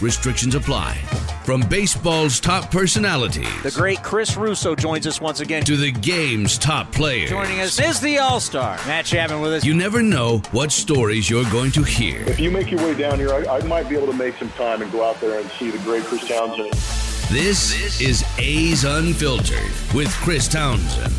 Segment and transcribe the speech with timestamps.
[0.00, 0.94] Restrictions apply.
[1.44, 3.48] From baseball's top personalities.
[3.62, 5.64] The great Chris Russo joins us once again.
[5.64, 7.30] To the game's top players.
[7.30, 9.64] Joining us is the All Star, Matt Chapman with us.
[9.64, 12.20] You never know what stories you're going to hear.
[12.22, 14.50] If you make your way down here, I, I might be able to make some
[14.50, 16.72] time and go out there and see the great Chris Townsend.
[17.30, 21.12] This, this is A's Unfiltered with Chris Townsend.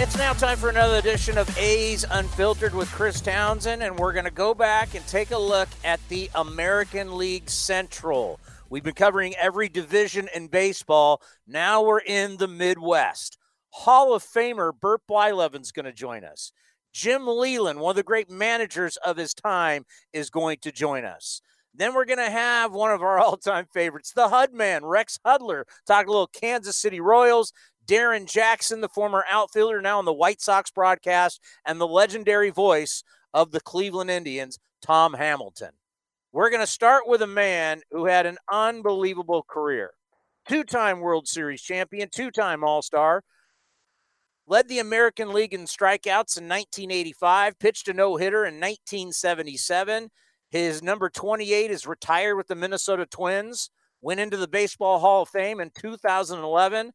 [0.00, 4.24] It's now time for another edition of A's Unfiltered with Chris Townsend, and we're going
[4.24, 8.40] to go back and take a look at the American League Central.
[8.70, 11.20] We've been covering every division in baseball.
[11.46, 13.36] Now we're in the Midwest.
[13.68, 16.50] Hall of Famer Bert Blyleven's going to join us.
[16.94, 21.42] Jim Leyland, one of the great managers of his time, is going to join us.
[21.74, 25.18] Then we're going to have one of our all time favorites, the HUD man, Rex
[25.24, 27.52] Hudler, talk a little Kansas City Royals.
[27.86, 33.02] Darrin Jackson, the former outfielder, now on the White Sox broadcast, and the legendary voice
[33.34, 35.70] of the Cleveland Indians, Tom Hamilton.
[36.32, 39.90] We're going to start with a man who had an unbelievable career.
[40.48, 43.24] Two time World Series champion, two time All Star,
[44.46, 50.10] led the American League in strikeouts in 1985, pitched a no hitter in 1977.
[50.50, 53.70] His number 28 is retired with the Minnesota Twins,
[54.00, 56.92] went into the Baseball Hall of Fame in 2011,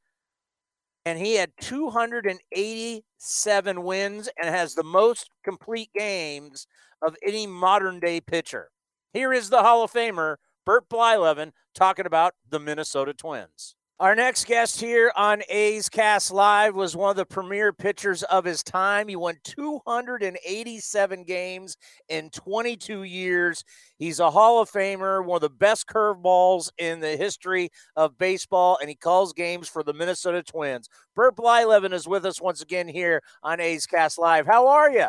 [1.06, 6.66] and he had 287 wins and has the most complete games
[7.02, 8.72] of any modern day pitcher.
[9.14, 13.76] Here is the Hall of Famer, Bert Blyleven, talking about the Minnesota Twins.
[13.98, 18.44] Our next guest here on A's Cast Live was one of the premier pitchers of
[18.44, 19.08] his time.
[19.08, 21.78] He won 287 games
[22.10, 23.64] in 22 years.
[23.98, 28.78] He's a Hall of Famer, one of the best curveballs in the history of baseball,
[28.82, 30.90] and he calls games for the Minnesota Twins.
[31.16, 34.46] Bert Blyleven is with us once again here on A's Cast Live.
[34.46, 35.08] How are you?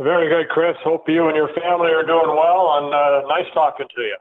[0.00, 0.74] Very good, Chris.
[0.82, 4.16] Hope you and your family are doing well, and uh, nice talking to you.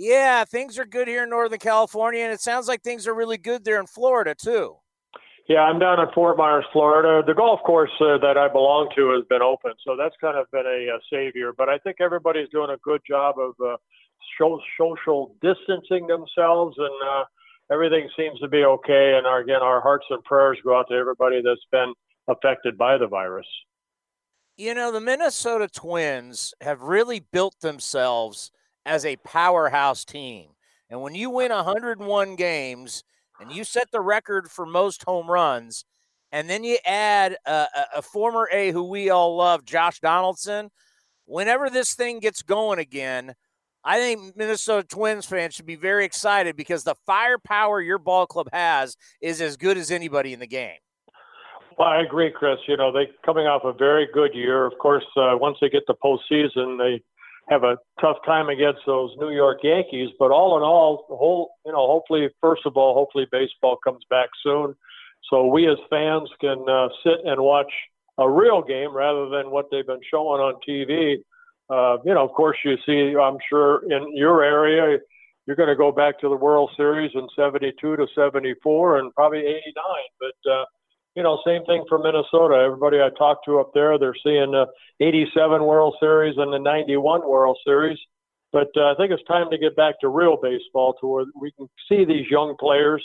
[0.00, 3.36] Yeah, things are good here in Northern California, and it sounds like things are really
[3.36, 4.76] good there in Florida too.
[5.46, 7.22] Yeah, I'm down in Fort Myers, Florida.
[7.26, 10.50] The golf course uh, that I belong to has been open, so that's kind of
[10.52, 11.52] been a, a savior.
[11.52, 13.76] But I think everybody's doing a good job of uh,
[14.38, 17.24] social distancing themselves, and uh,
[17.70, 19.16] everything seems to be okay.
[19.18, 21.92] And our, again, our hearts and prayers go out to everybody that's been
[22.26, 23.46] affected by the virus.
[24.56, 28.50] You know, the Minnesota Twins have really built themselves
[28.86, 30.50] as a powerhouse team.
[30.88, 33.04] And when you win 101 games
[33.40, 35.84] and you set the record for most home runs,
[36.32, 40.70] and then you add a, a, former A who we all love, Josh Donaldson,
[41.26, 43.34] whenever this thing gets going again,
[43.82, 48.48] I think Minnesota Twins fans should be very excited because the firepower your ball club
[48.52, 50.78] has is as good as anybody in the game.
[51.78, 52.58] Well, I agree, Chris.
[52.68, 54.66] You know, they coming off a very good year.
[54.66, 57.02] Of course, uh, once they get the postseason, they
[57.50, 60.10] have a tough time against those New York Yankees.
[60.18, 64.04] But all in all, the whole you know, hopefully, first of all, hopefully baseball comes
[64.08, 64.74] back soon,
[65.28, 67.72] so we as fans can uh, sit and watch
[68.18, 71.16] a real game rather than what they've been showing on TV.
[71.68, 74.98] Uh, you know, of course, you see, I'm sure in your area,
[75.46, 79.40] you're going to go back to the World Series in '72 to '74 and probably
[79.40, 79.74] '89,
[80.20, 80.64] but uh,
[81.20, 82.64] you know, same thing for Minnesota.
[82.64, 84.64] Everybody I talk to up there, they're seeing the
[85.00, 87.98] 87 World Series and the 91 World Series.
[88.54, 91.52] But uh, I think it's time to get back to real baseball to where we
[91.52, 93.04] can see these young players,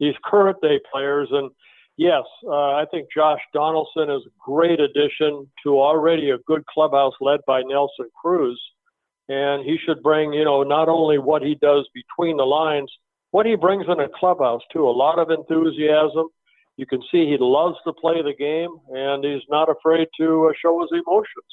[0.00, 1.28] these current day players.
[1.30, 1.52] And
[1.96, 7.14] yes, uh, I think Josh Donaldson is a great addition to already a good clubhouse
[7.20, 8.60] led by Nelson Cruz.
[9.28, 12.90] And he should bring, you know, not only what he does between the lines,
[13.30, 14.84] what he brings in a clubhouse too.
[14.84, 16.26] A lot of enthusiasm
[16.76, 20.52] you can see he loves to play the game and he's not afraid to uh,
[20.60, 21.44] show his emotions.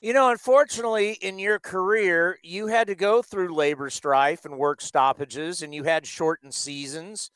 [0.00, 4.82] You know, unfortunately, in your career, you had to go through labor strife and work
[4.82, 7.30] stoppages, and you had shortened seasons.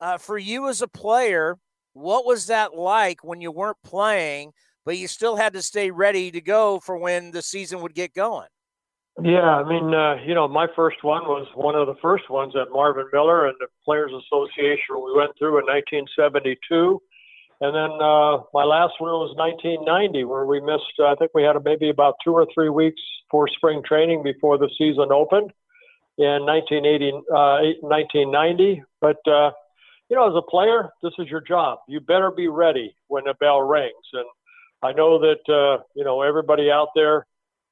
[0.00, 1.56] Uh, for you as a player,
[1.92, 4.52] what was that like when you weren't playing,
[4.84, 8.12] but you still had to stay ready to go for when the season would get
[8.12, 8.48] going?
[9.18, 12.54] Yeah, I mean, uh, you know, my first one was one of the first ones
[12.56, 17.02] at Marvin Miller and the Players Association we went through in 1972.
[17.60, 21.56] And then uh, my last one was 1990, where we missed, I think we had
[21.62, 25.52] maybe about two or three weeks for spring training before the season opened
[26.16, 28.82] in 1980, uh, 1990.
[29.02, 29.50] But, uh,
[30.08, 31.80] you know, as a player, this is your job.
[31.88, 34.08] You better be ready when the bell rings.
[34.14, 34.24] And
[34.82, 37.26] I know that uh, you know everybody out there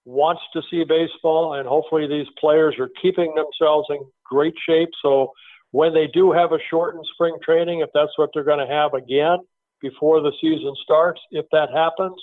[0.08, 4.88] wants to see baseball, and hopefully these players are keeping themselves in great shape.
[5.02, 5.32] So
[5.70, 8.94] when they do have a shortened spring training, if that's what they're going to have
[8.94, 9.38] again
[9.82, 12.16] before the season starts, if that happens,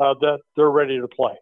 [0.00, 1.34] uh, that they're ready to play.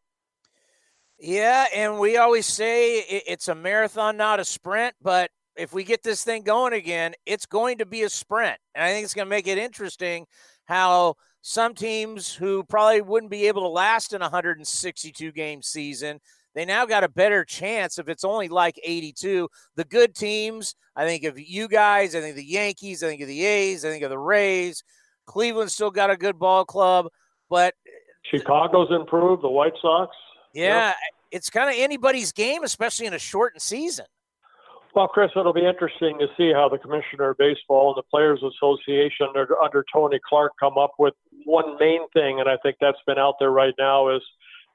[1.19, 4.95] Yeah, and we always say it's a marathon, not a sprint.
[5.01, 8.85] But if we get this thing going again, it's going to be a sprint, and
[8.85, 10.27] I think it's going to make it interesting
[10.67, 16.21] how some teams who probably wouldn't be able to last in a 162 game season
[16.59, 19.49] they now got a better chance if it's only like 82.
[19.77, 23.29] The good teams, I think of you guys, I think the Yankees, I think of
[23.29, 24.83] the A's, I think of the Rays.
[25.27, 27.07] Cleveland still got a good ball club,
[27.49, 27.75] but
[28.29, 30.17] Chicago's improved, the White Sox.
[30.53, 30.95] Yeah,
[31.31, 34.07] it's kind of anybody's game, especially in a shortened season.
[34.99, 38.43] Well, Chris, it'll be interesting to see how the Commissioner of Baseball and the Players
[38.43, 41.15] Association under, under Tony Clark come up with
[41.45, 44.23] one main thing, and I think that's been out there right now is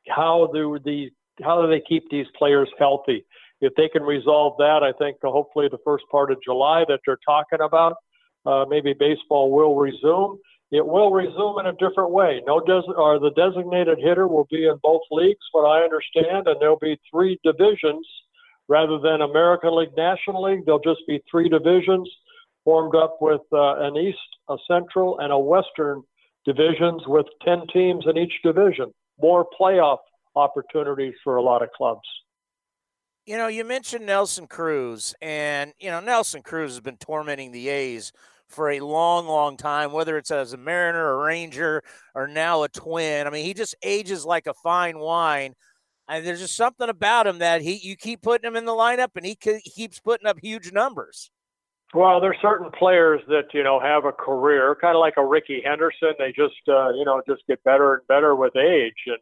[0.07, 1.09] how do the
[1.43, 3.25] how do they keep these players healthy?
[3.59, 7.19] If they can resolve that, I think hopefully the first part of July that they're
[7.25, 7.97] talking about,
[8.45, 10.39] uh, maybe baseball will resume.
[10.71, 12.41] It will resume in a different way.
[12.47, 16.61] No des- or the designated hitter will be in both leagues, what I understand, and
[16.61, 18.07] there'll be three divisions
[18.67, 20.65] rather than American League, National League.
[20.65, 22.09] There'll just be three divisions
[22.63, 24.17] formed up with uh, an East,
[24.49, 26.01] a Central, and a Western
[26.45, 28.93] divisions with 10 teams in each division.
[29.21, 29.99] More playoff
[30.35, 32.07] opportunities for a lot of clubs.
[33.25, 37.69] You know, you mentioned Nelson Cruz, and, you know, Nelson Cruz has been tormenting the
[37.69, 38.11] A's
[38.49, 41.83] for a long, long time, whether it's as a Mariner, a Ranger,
[42.15, 43.25] or now a Twin.
[43.25, 45.53] I mean, he just ages like a fine wine.
[46.07, 49.09] And there's just something about him that he you keep putting him in the lineup,
[49.15, 51.31] and he, keeps putting up huge numbers.
[51.93, 55.61] Well, there's certain players that you know have a career, kind of like a Rickey
[55.63, 56.13] Henderson.
[56.19, 59.19] They just uh, you know just get better and better with age, and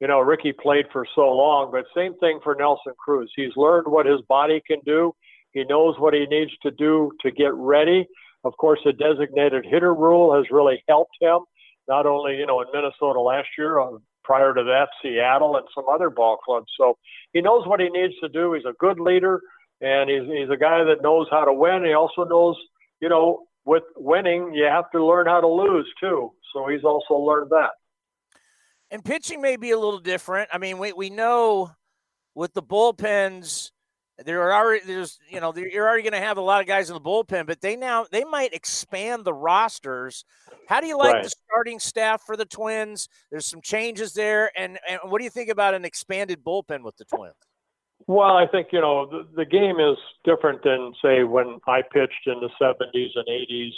[0.00, 3.32] you know, Rickey played for so long, but same thing for Nelson Cruz.
[3.36, 5.14] He's learned what his body can do.
[5.52, 8.06] He knows what he needs to do to get ready.
[8.44, 11.40] Of course, the designated hitter rule has really helped him,
[11.88, 13.92] not only, you know, in Minnesota last year, uh,
[14.24, 16.66] prior to that, Seattle and some other ball clubs.
[16.78, 16.98] So
[17.32, 18.54] he knows what he needs to do.
[18.54, 19.40] He's a good leader,
[19.80, 21.84] and he's, he's a guy that knows how to win.
[21.84, 22.56] He also knows,
[23.00, 26.32] you know, with winning, you have to learn how to lose too.
[26.52, 27.70] So he's also learned that
[28.94, 30.50] and pitching may be a little different.
[30.52, 31.72] I mean, we, we know
[32.32, 33.72] with the bullpens,
[34.24, 36.88] there are already there's you know you're already going to have a lot of guys
[36.88, 40.24] in the bullpen, but they now they might expand the rosters.
[40.68, 41.24] How do you like right.
[41.24, 43.08] the starting staff for the Twins?
[43.30, 46.96] There's some changes there, and and what do you think about an expanded bullpen with
[46.96, 47.34] the Twins?
[48.06, 52.26] Well, I think you know the, the game is different than say when I pitched
[52.26, 53.70] in the 70s and 80s.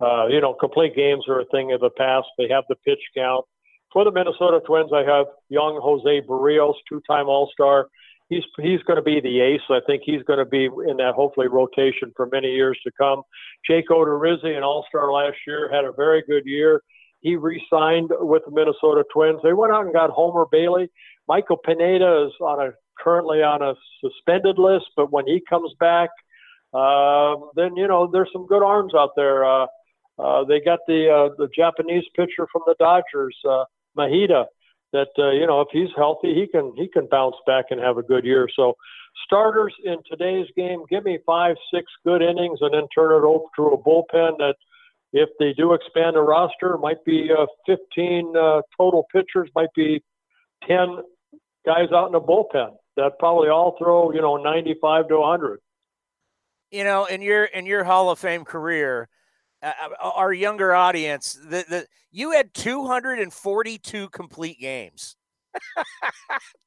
[0.00, 2.28] Uh, you know, complete games are a thing of the past.
[2.38, 3.44] They have the pitch count.
[3.92, 7.88] For the Minnesota Twins, I have young Jose Berrios, two-time All-Star.
[8.28, 9.62] He's he's going to be the ace.
[9.70, 13.22] I think he's going to be in that hopefully rotation for many years to come.
[13.66, 16.82] Jake Odorizzi, an All-Star last year, had a very good year.
[17.20, 19.40] He re-signed with the Minnesota Twins.
[19.42, 20.88] They went out and got Homer Bailey.
[21.26, 22.72] Michael Pineda is on a
[23.02, 26.10] currently on a suspended list, but when he comes back,
[26.74, 29.44] uh, then you know there's some good arms out there.
[29.44, 29.66] Uh,
[30.18, 33.64] uh, they got the uh, the Japanese pitcher from the Dodgers, uh,
[33.96, 34.44] Maeda
[34.92, 37.98] that uh, you know if he's healthy, he can he can bounce back and have
[37.98, 38.48] a good year.
[38.54, 38.74] So
[39.24, 43.44] starters in today's game, give me five, six good innings, and then turn it over
[43.56, 44.54] to a bullpen that.
[45.10, 50.04] If they do expand the roster, might be uh, 15 uh, total pitchers, might be
[50.68, 50.98] 10
[51.64, 55.60] guys out in the bullpen that probably all throw, you know, 95 to 100.
[56.70, 59.08] You know, in your in your Hall of Fame career,
[59.62, 59.72] uh,
[60.02, 65.16] uh, our younger audience, the, the you had 242 complete games.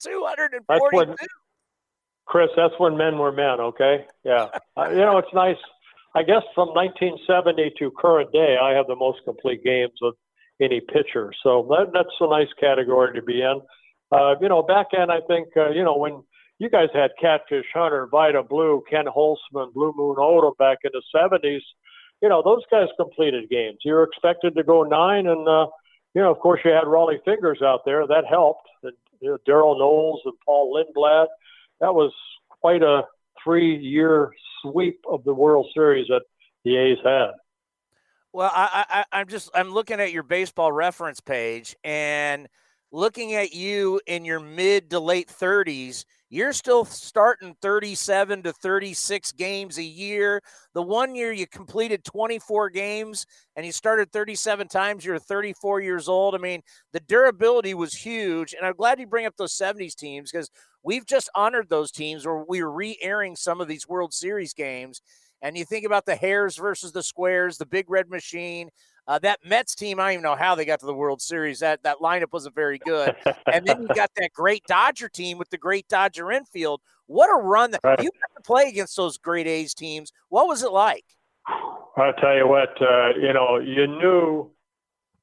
[0.02, 0.66] 242.
[0.70, 1.16] That's when,
[2.26, 3.60] Chris, that's when men were men.
[3.60, 4.48] Okay, yeah.
[4.78, 5.58] uh, you know, it's nice.
[6.16, 10.14] I guess from 1970 to current day, I have the most complete games of
[10.62, 11.34] any pitcher.
[11.44, 13.62] So that, that's a nice category to be in.
[14.12, 16.24] Uh, you know, back then, I think, uh, you know, when
[16.60, 21.02] you guys had Catfish Hunter, Vida Blue, Ken Holtzman, Blue Moon Odom back in the
[21.16, 21.62] 70s,
[22.22, 23.80] you know, those guys completed games.
[23.84, 25.68] You were expected to go nine, and uh,
[26.14, 28.06] you know, of course, you had Rollie Fingers out there.
[28.06, 28.68] That helped.
[28.84, 31.28] And you know, Darold Knowles and Paul Lindblad.
[31.80, 32.14] That was
[32.50, 33.04] quite a
[33.44, 36.22] three-year sweep of the World Series that
[36.64, 37.32] the A's had.
[38.34, 42.48] Well, I, I, I'm just I'm looking at your baseball reference page, and
[42.92, 49.32] looking at you in your mid to late 30s, you're still starting 37 to 36
[49.34, 50.42] games a year.
[50.74, 56.08] The one year you completed 24 games and you started 37 times, you're 34 years
[56.08, 56.34] old.
[56.34, 56.62] I mean,
[56.94, 58.54] the durability was huge.
[58.54, 60.50] And I'm glad you bring up those 70s teams because
[60.84, 65.02] we've just honored those teams where we're re airing some of these World Series games.
[65.42, 68.70] And you think about the Hairs versus the Squares, the Big Red Machine,
[69.08, 71.60] uh, that Mets team, I don't even know how they got to the World Series.
[71.60, 73.16] That that lineup wasn't very good.
[73.52, 76.82] and then you got that great Dodger team with the great Dodger infield.
[77.08, 77.72] What a run!
[77.72, 78.02] That, right.
[78.02, 80.14] You got to play against those great A's teams.
[80.30, 81.06] What was it like?
[81.98, 82.82] I'll tell you what.
[82.82, 84.52] Uh, you know, you knew.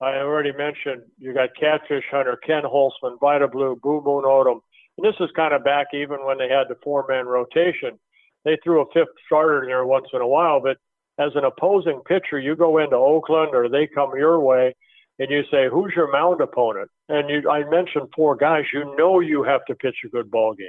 [0.00, 4.60] I already mentioned you got Catfish Hunter, Ken Holtzman, Vida Blue, Boo Moon Odom.
[4.96, 7.98] And this is kind of back even when they had the four man rotation.
[8.44, 10.76] They threw a fifth starter there once in a while, but
[11.18, 14.74] as an opposing pitcher, you go into Oakland or they come your way
[15.18, 16.88] and you say, who's your mound opponent?
[17.08, 18.64] And you, I mentioned four guys.
[18.72, 20.68] You know you have to pitch a good ball game,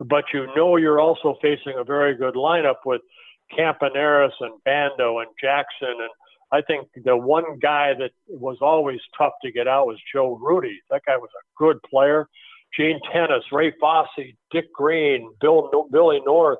[0.00, 3.00] but you know you're also facing a very good lineup with
[3.56, 5.88] Campaneris and Bando and Jackson.
[5.88, 6.10] And
[6.50, 10.80] I think the one guy that was always tough to get out was Joe Rudi.
[10.90, 12.28] That guy was a good player.
[12.76, 16.58] Gene Tenace, Ray Fosse, Dick Green, Bill Billy North.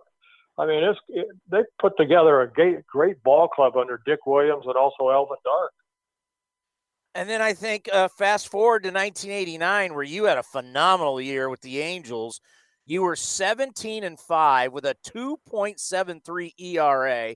[0.58, 4.64] I mean, it's, it, they put together a great, great ball club under Dick Williams
[4.66, 5.72] and also Alvin Dark.
[7.14, 11.48] And then I think uh, fast forward to 1989, where you had a phenomenal year
[11.48, 12.40] with the Angels.
[12.86, 17.34] You were 17 and five with a 2.73 ERA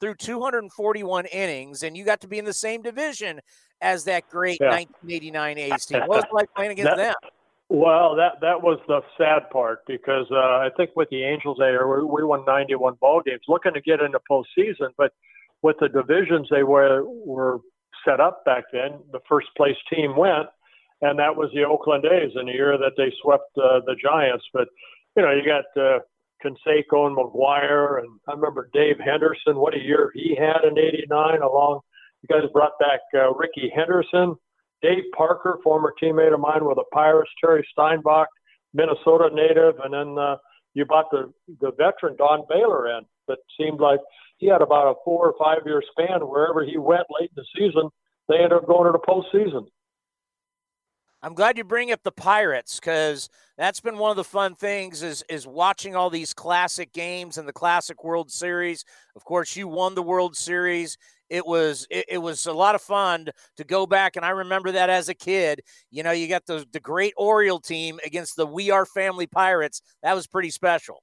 [0.00, 3.40] through 241 innings, and you got to be in the same division
[3.80, 4.70] as that great yeah.
[4.70, 6.00] 1989 A's team.
[6.00, 7.30] What was it like playing against that, them?
[7.68, 11.88] Well, that that was the sad part because uh, I think with the Angels there
[11.88, 15.12] we, we won 91 ball games, looking to get into postseason, but
[15.62, 17.60] with the divisions they were were
[18.04, 20.48] set up back then, the first place team went,
[21.00, 24.44] and that was the Oakland A's in the year that they swept uh, the Giants.
[24.52, 24.68] But
[25.16, 26.00] you know, you got uh,
[26.44, 29.56] Canseco and McGwire, and I remember Dave Henderson.
[29.56, 31.40] What a year he had in '89.
[31.40, 31.80] Along,
[32.22, 34.36] you guys brought back uh, Rickey Henderson
[34.82, 38.26] Dave Parker, former teammate of mine with the Pirates, Terry Steinbach,
[38.74, 40.36] Minnesota native, and then uh,
[40.74, 43.04] you bought the the veteran Don Baylor in.
[43.28, 44.00] That seemed like
[44.38, 46.20] he had about a four or five year span.
[46.20, 47.88] Wherever he went late in the season,
[48.28, 49.66] they ended up going to the postseason.
[51.22, 55.02] I'm glad you bring up the Pirates because that's been one of the fun things
[55.02, 58.84] is is watching all these classic games and the classic World Series.
[59.14, 60.98] Of course, you won the World Series
[61.32, 63.26] it was it, it, was a lot of fun
[63.56, 65.62] to go back and I remember that as a kid.
[65.90, 69.80] You know, you got the the great Oriole team against the We Are Family Pirates.
[70.02, 71.02] That was pretty special.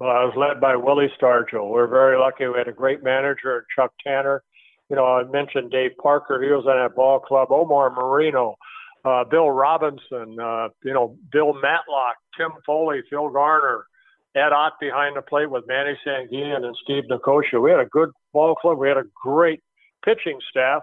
[0.00, 1.68] Well, I was led by Willie Stargell.
[1.68, 2.46] We're very lucky.
[2.46, 4.42] We had a great manager, Chuck Tanner.
[4.88, 6.42] You know, I mentioned Dave Parker.
[6.42, 7.48] He was on that ball club.
[7.50, 8.56] Omar Moreno,
[9.04, 10.38] uh, Bill Robinson.
[10.40, 13.86] Uh, you know, Bill Madlock, Tim Foley, Phil Garner.
[14.34, 17.60] Ed Ott behind the plate with Manny Sanguillen and Steve Nicosia.
[17.60, 18.78] We had a good ball club.
[18.78, 19.60] We had a great
[20.04, 20.82] pitching staff.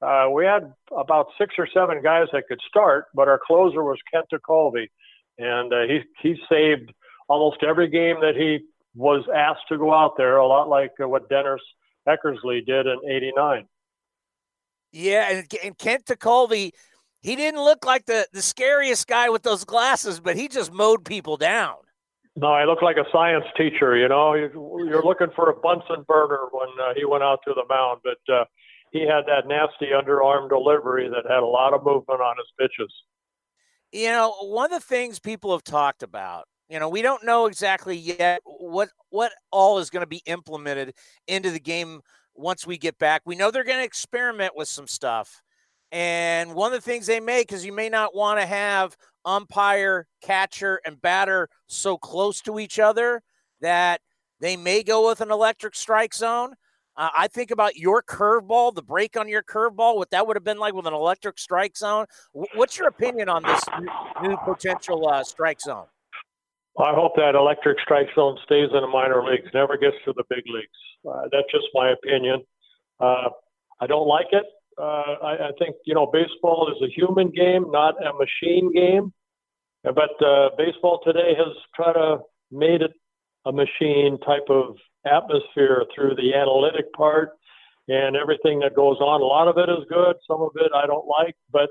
[0.00, 3.98] Uh, we had about six or seven guys that could start, but our closer was
[4.12, 4.88] Kent Tekulve,
[5.38, 6.92] and uh, he he saved
[7.28, 8.60] almost every game that he
[8.94, 10.36] was asked to go out there.
[10.36, 11.60] A lot like uh, what Dennis
[12.06, 13.66] Eckersley did in '89.
[14.92, 16.72] Yeah, and, and Kent Tekulve,
[17.26, 21.04] he didn't look like the the scariest guy with those glasses, but he just mowed
[21.04, 21.74] people down.
[22.36, 23.96] No, I look like a science teacher.
[23.96, 27.64] You know, you're looking for a Bunsen burner when uh, he went out to the
[27.68, 28.44] mound, but uh,
[28.92, 32.92] he had that nasty underarm delivery that had a lot of movement on his pitches.
[33.90, 37.46] You know, one of the things people have talked about, you know, we don't know
[37.46, 40.94] exactly yet what what all is going to be implemented
[41.26, 42.02] into the game
[42.36, 43.22] once we get back.
[43.24, 45.42] We know they're going to experiment with some stuff.
[45.92, 50.06] And one of the things they may, because you may not want to have umpire,
[50.20, 53.22] catcher, and batter so close to each other
[53.60, 54.00] that
[54.40, 56.54] they may go with an electric strike zone.
[56.96, 60.44] Uh, I think about your curveball, the break on your curveball, what that would have
[60.44, 62.06] been like with an electric strike zone.
[62.32, 65.86] W- what's your opinion on this new, new potential uh, strike zone?
[66.78, 70.24] I hope that electric strike zone stays in the minor leagues, never gets to the
[70.28, 70.68] big leagues.
[71.06, 72.42] Uh, that's just my opinion.
[72.98, 73.28] Uh,
[73.80, 74.44] I don't like it.
[74.78, 79.12] Uh, I, I think you know baseball is a human game, not a machine game.
[79.82, 82.18] But uh, baseball today has tried to
[82.50, 82.92] made it
[83.44, 87.30] a machine type of atmosphere through the analytic part
[87.88, 89.20] and everything that goes on.
[89.20, 91.70] A lot of it is good, some of it I don't like, but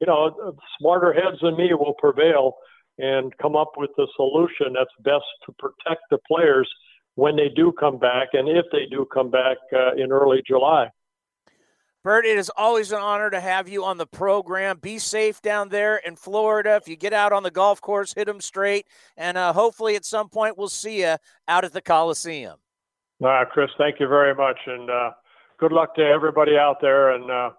[0.00, 2.56] you know, smarter heads than me will prevail
[2.98, 6.68] and come up with the solution that's best to protect the players
[7.14, 10.88] when they do come back and if they do come back uh, in early July.
[12.06, 14.78] Bert, it is always an honor to have you on the program.
[14.78, 16.76] Be safe down there in Florida.
[16.76, 18.86] If you get out on the golf course, hit them straight.
[19.16, 21.16] And uh, hopefully at some point we'll see you
[21.48, 22.58] out at the Coliseum.
[23.20, 24.56] All right, Chris, thank you very much.
[24.66, 25.10] And uh,
[25.58, 27.10] good luck to everybody out there.
[27.10, 27.50] And uh,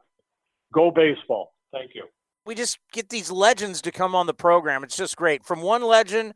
[0.73, 1.51] go baseball.
[1.73, 2.05] Thank you.
[2.45, 4.81] We just get these legends to come on the program.
[4.81, 5.43] It's just great.
[5.43, 6.35] From one legend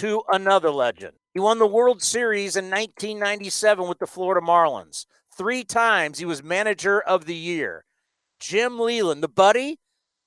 [0.00, 1.14] to another legend.
[1.32, 5.06] He won the World Series in 1997 with the Florida Marlins.
[5.36, 7.84] Three times he was manager of the year.
[8.40, 9.78] Jim Leyland, the buddy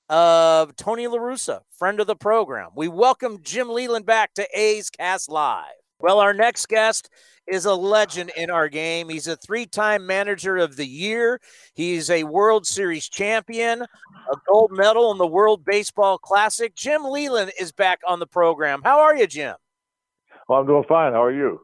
[0.07, 2.69] of Tony LaRussa, friend of the program.
[2.75, 5.65] We welcome Jim Leyland back to A's Cast Live.
[5.99, 7.09] Well, our next guest
[7.47, 9.09] is a legend in our game.
[9.09, 11.41] He's a three time manager of the year.
[11.73, 16.75] He's a World Series champion, a gold medal in the World Baseball Classic.
[16.75, 18.81] Jim Leland is back on the program.
[18.83, 19.55] How are you, Jim?
[20.47, 21.13] Well, I'm doing fine.
[21.13, 21.61] How are you?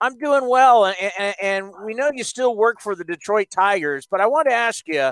[0.00, 4.20] I'm doing well, and, and, we know you still work for the Detroit Tigers, but
[4.20, 5.10] I want to ask you,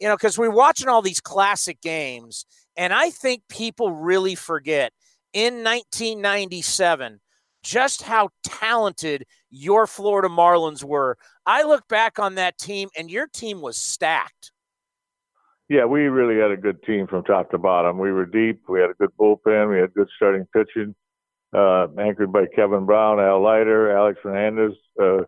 [0.00, 2.44] you know, because we're watching all these classic games,
[2.76, 4.92] and I think people really forget
[5.32, 7.20] in 1997
[7.62, 11.16] just how talented your Florida Marlins were.
[11.44, 14.52] I look back on that team, and your team was stacked.
[15.68, 17.98] Yeah, we really had a good team from top to bottom.
[17.98, 18.62] We were deep.
[18.68, 19.70] We had a good bullpen.
[19.70, 20.94] We had good starting pitching
[21.52, 24.72] uh, anchored by Kevin Brown, Al Leiter, Alex Fernandez.
[25.00, 25.18] Uh,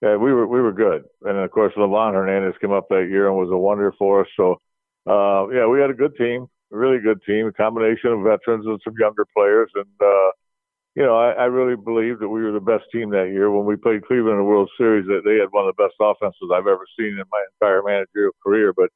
[0.00, 3.28] yeah, we were we were good, and of course Livan Hernandez came up that year
[3.28, 4.26] and was a wonder for us.
[4.36, 4.56] So,
[5.06, 8.66] uh, yeah, we had a good team, a really good team, a combination of veterans
[8.66, 10.30] and some younger players, and uh,
[10.96, 13.64] you know, I, I really believe that we were the best team that year when
[13.64, 15.06] we played Cleveland in the World Series.
[15.06, 18.32] That they had one of the best offenses I've ever seen in my entire managerial
[18.44, 18.90] career, but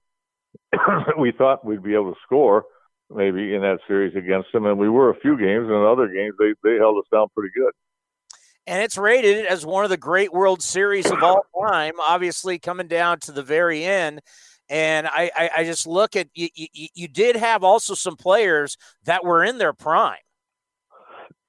[1.19, 2.65] we thought we'd be able to score
[3.11, 4.67] maybe in that series against them.
[4.67, 7.29] And we were a few games, and in other games they they held us down
[7.35, 7.73] pretty good.
[8.67, 11.95] And it's rated as one of the great World Series of all time.
[12.01, 14.21] Obviously, coming down to the very end.
[14.69, 17.07] And I, I, I just look at you, you, you.
[17.07, 20.19] did have also some players that were in their prime.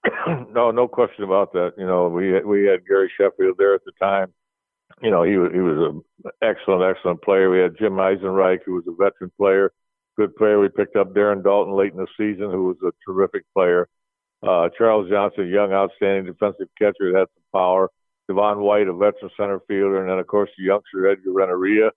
[0.52, 1.74] no, no question about that.
[1.80, 4.32] You know, we had, we had Gary Sheffield there at the time.
[5.02, 7.50] You know, he was he was an excellent, excellent player.
[7.50, 9.72] We had Jim Eisenreich, who was a veteran player
[10.18, 10.60] good player.
[10.60, 13.88] We picked up Darren Daulton late in the season, who was a terrific player.
[14.44, 17.90] Uh, Charles Johnson, young, outstanding defensive catcher that had some power.
[18.28, 21.92] Devon White, a veteran center fielder, and then of course the youngster Edgar Renteria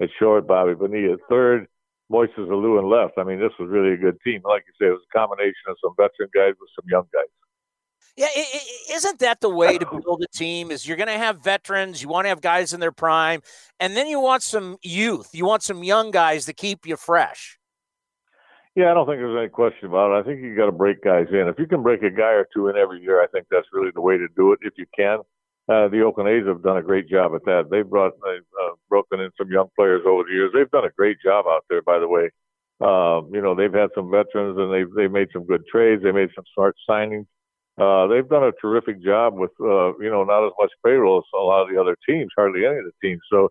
[0.00, 1.68] at short, Bobby Bonilla third,
[2.10, 3.14] Moises Alou in left.
[3.18, 4.42] I mean, this was really a good team.
[4.44, 7.26] Like you say, it was a combination of some veteran guys with some young guys.
[8.16, 8.28] Yeah,
[8.92, 10.70] is not that the way to build a team?
[10.70, 13.42] Is you're going to have veterans, you want to have guys in their prime,
[13.78, 17.58] and then you want some youth, you want some young guys to keep you fresh.
[18.76, 20.20] Yeah, I don't think there's any question about it.
[20.20, 21.48] I think you got to break guys in.
[21.48, 23.90] If you can break a guy or two in every year, I think that's really
[23.94, 24.58] the way to do it.
[24.60, 25.20] If you can,
[25.66, 27.70] uh, the Oakland A's have done a great job at that.
[27.70, 30.50] They've brought, they've uh, broken in some young players over the years.
[30.52, 32.28] They've done a great job out there, by the way.
[32.78, 36.02] Um, you know, they've had some veterans and they've they've made some good trades.
[36.02, 37.24] They made some smart signings.
[37.80, 41.24] Uh, they've done a terrific job with, uh, you know, not as much payroll as
[41.32, 43.22] a lot of the other teams, hardly any of the teams.
[43.32, 43.48] So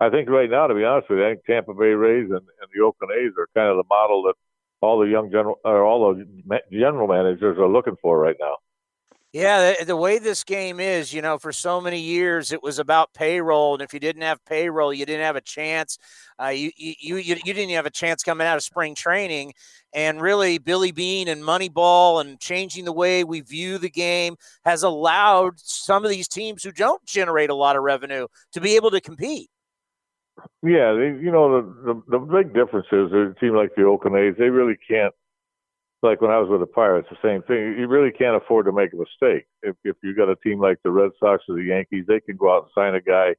[0.00, 2.42] I think right now, to be honest with you, I think Tampa Bay Rays and,
[2.42, 4.34] and the Oakland A's are kind of the model that
[4.80, 8.56] all the young general or all the general managers are looking for right now.
[9.34, 12.78] Yeah, the, the, way this game is, you know, for so many years it was
[12.78, 15.98] about payroll, and if you didn't have payroll, you didn't have a chance.
[16.40, 19.52] Uh, you, you you you didn't have a chance coming out of spring training,
[19.92, 24.84] and really Billy Beane and Moneyball and changing the way we view the game has
[24.84, 28.92] allowed some of these teams who don't generate a lot of revenue to be able
[28.92, 29.50] to compete.
[30.62, 34.16] Yeah, they, you know the, the the big difference is a team like the Oakland
[34.16, 35.14] A's, they really can't.
[36.02, 37.76] Like when I was with the Pirates, the same thing.
[37.78, 39.46] You really can't afford to make a mistake.
[39.62, 42.36] If if you got a team like the Red Sox or the Yankees, they can
[42.36, 43.36] go out and sign a guy.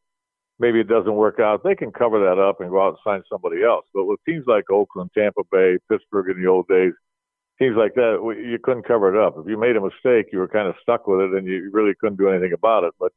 [0.59, 1.63] Maybe it doesn't work out.
[1.63, 3.85] They can cover that up and go out and sign somebody else.
[3.93, 6.93] But with teams like Oakland, Tampa Bay, Pittsburgh in the old days,
[7.59, 9.35] teams like that, you couldn't cover it up.
[9.37, 11.93] If you made a mistake, you were kind of stuck with it, and you really
[11.99, 12.93] couldn't do anything about it.
[12.99, 13.13] But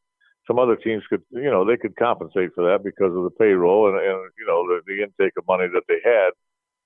[0.48, 3.88] some other teams could, you know, they could compensate for that because of the payroll
[3.88, 6.30] and, and you know, the, the intake of money that they had.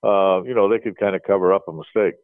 [0.07, 2.15] Uh, you know, they could kind of cover up a mistake.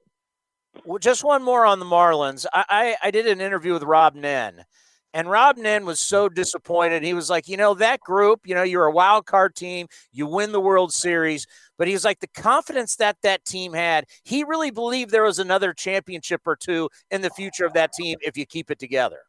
[0.83, 2.45] Well, just one more on the Marlins.
[2.53, 4.65] I, I, I did an interview with Rob Nen,
[5.13, 7.03] and Rob Nen was so disappointed.
[7.03, 10.27] He was like, you know, that group, you know, you're a wild card team, you
[10.27, 11.47] win the World Series,
[11.77, 15.39] but he was like, the confidence that that team had, he really believed there was
[15.39, 19.19] another championship or two in the future of that team if you keep it together.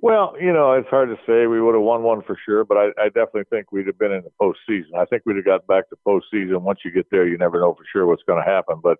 [0.00, 1.46] Well, you know, it's hard to say.
[1.46, 4.12] We would have won one for sure, but I, I definitely think we'd have been
[4.12, 4.96] in the postseason.
[4.96, 6.60] I think we'd have got back to postseason.
[6.62, 8.80] Once you get there, you never know for sure what's going to happen.
[8.82, 8.98] But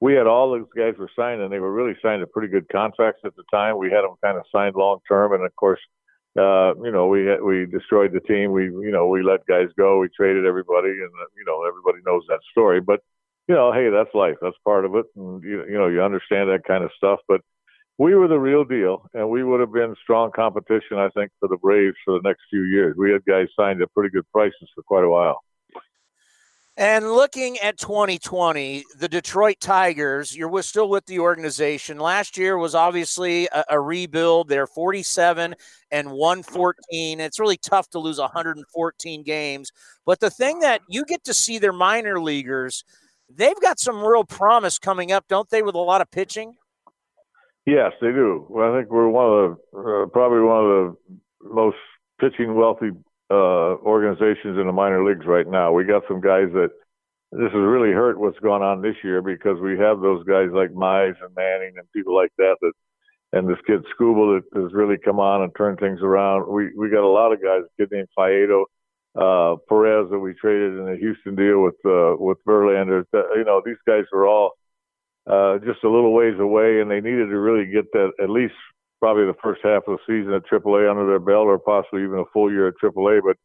[0.00, 2.68] we had all those guys were signed, and they were really signed to pretty good
[2.68, 3.78] contracts at the time.
[3.78, 5.80] We had them kind of signed long term, and of course,
[6.38, 8.50] uh, you know, we had, we destroyed the team.
[8.50, 9.98] We you know we let guys go.
[9.98, 12.80] We traded everybody, and uh, you know everybody knows that story.
[12.80, 13.00] But
[13.46, 14.36] you know, hey, that's life.
[14.40, 17.20] That's part of it, and you you know you understand that kind of stuff.
[17.28, 17.42] But
[18.00, 21.50] we were the real deal, and we would have been strong competition, I think, for
[21.50, 22.96] the Braves for the next few years.
[22.96, 25.42] We had guys signed at pretty good prices for quite a while.
[26.78, 31.98] And looking at 2020, the Detroit Tigers, you're still with the organization.
[31.98, 34.48] Last year was obviously a, a, rebuild.
[34.48, 35.54] They're 47
[35.90, 37.20] and 114.
[37.20, 39.72] It's really tough to lose 114 games.
[40.06, 42.82] But the thing that you get to see their minor leaguers,
[43.28, 46.54] they've got some real promise coming up, don't they, with a lot of pitching?
[47.70, 48.46] Yes, they do.
[48.48, 51.76] Well, I think we're one of the, uh, probably one of the most
[52.20, 52.90] pitching wealthy
[53.30, 55.70] uh, organizations in the minor leagues right now.
[55.70, 56.70] We got some guys that
[57.30, 60.70] this has really hurt what's going on this year because we have those guys like
[60.70, 62.72] Mize and Manning and people like that that
[63.32, 66.52] and this kid Skubal that has really come on and turned things around.
[66.52, 67.62] We we got a lot of guys.
[67.62, 68.64] A kid named Faedo,
[69.14, 73.04] uh, Perez that we traded in the Houston deal with uh, with Verlander.
[73.14, 74.54] You know these guys are all
[75.26, 78.54] uh, just a little ways away, and they needed to really get that at least
[79.00, 82.18] probably the first half of the season at AAA under their belt, or possibly even
[82.18, 83.20] a full year at AAA.
[83.24, 83.36] But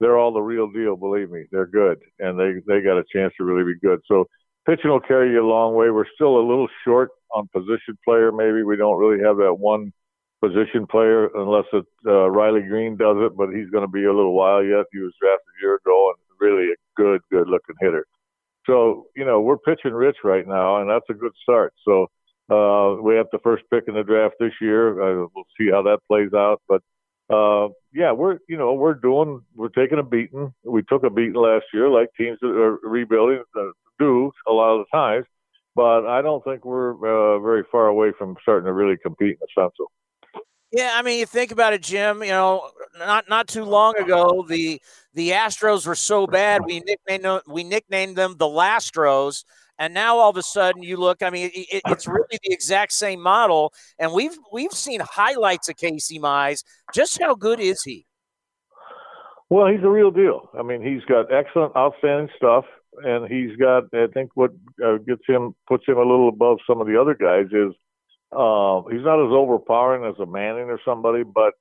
[0.00, 0.96] they're all the real deal.
[0.96, 4.00] Believe me, they're good, and they they got a chance to really be good.
[4.06, 4.26] So
[4.66, 5.90] pitching will carry you a long way.
[5.90, 8.32] We're still a little short on position player.
[8.32, 9.92] Maybe we don't really have that one
[10.40, 14.12] position player unless it, uh, Riley Greene does it, but he's going to be a
[14.12, 14.84] little while yet.
[14.92, 18.06] He was drafted a year ago and really a good, good looking hitter.
[18.66, 21.74] So you know we're pitching rich right now, and that's a good start.
[21.84, 22.08] So
[22.50, 25.00] uh, we have the first pick in the draft this year.
[25.00, 26.60] Uh, we'll see how that plays out.
[26.68, 26.82] But
[27.34, 30.52] uh, yeah, we're you know we're doing we're taking a beating.
[30.64, 34.78] We took a beating last year, like teams that are rebuilding uh, do a lot
[34.78, 35.26] of the times.
[35.76, 39.38] But I don't think we're uh, very far away from starting to really compete in
[39.40, 39.90] the Central.
[40.74, 42.22] Yeah, I mean, you think about it, Jim.
[42.22, 44.80] You know, not not too long ago, the
[45.14, 49.44] the Astros were so bad we nicknamed them, we nicknamed them the Lastros
[49.78, 52.92] and now all of a sudden you look, I mean, it, it's really the exact
[52.92, 53.72] same model.
[53.98, 56.64] And we've we've seen highlights of Casey Mize.
[56.94, 58.06] Just how good is he?
[59.50, 60.48] Well, he's a real deal.
[60.58, 62.64] I mean, he's got excellent, outstanding stuff,
[63.04, 63.84] and he's got.
[63.92, 64.52] I think what
[64.84, 67.74] uh, gets him puts him a little above some of the other guys is
[68.34, 71.54] uh, he's not as overpowering as a Manning or somebody, but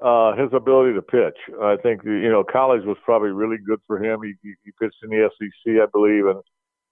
[0.00, 1.38] uh, his ability to pitch.
[1.60, 4.20] I think you know college was probably really good for him.
[4.22, 6.40] He, he pitched in the SEC, I believe, and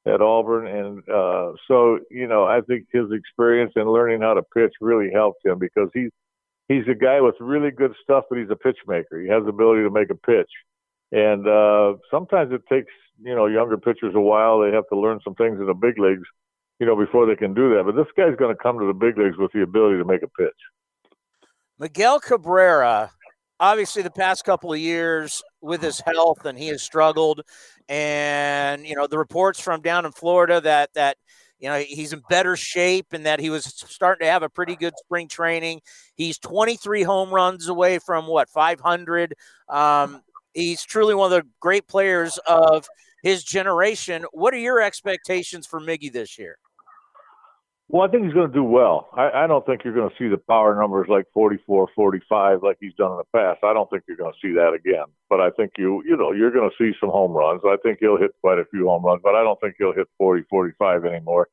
[0.07, 4.43] at Auburn, and uh, so you know I think his experience in learning how to
[4.43, 6.11] pitch really helped him because he's
[6.69, 9.21] he's a guy with really good stuff, but he's a pitch maker.
[9.21, 10.51] He has the ability to make a pitch,
[11.13, 14.61] and uh, sometimes it takes you know younger pitchers a while.
[14.61, 16.27] They have to learn some things in the big leagues,
[16.79, 17.85] you know, before they can do that.
[17.85, 20.23] But this guy's going to come to the big leagues with the ability to make
[20.23, 20.53] a pitch.
[21.79, 23.11] Miguel Cabrera
[23.61, 27.43] obviously the past couple of years with his health and he has struggled.
[27.89, 31.17] And you know the reports from down in Florida that that
[31.59, 34.77] you know he's in better shape and that he was starting to have a pretty
[34.77, 35.83] good spring training.
[36.17, 39.35] He's 23 home runs away from what 500
[39.69, 42.89] um, he's truly one of the great players of
[43.23, 44.25] his generation.
[44.33, 46.59] What are your expectations for miggy this year
[47.89, 49.09] well, I think he's going to do well.
[49.15, 52.79] I, I don't think you're going to see the power numbers like 44, 45 like
[52.81, 53.63] he's done in the past.
[53.63, 55.07] I don't think you're going to see that again.
[55.31, 57.61] But I think you, you know, you're going to see some home runs.
[57.65, 60.09] I think he'll hit quite a few home runs, but I don't think he'll hit
[60.19, 61.49] 40, 45 anymore.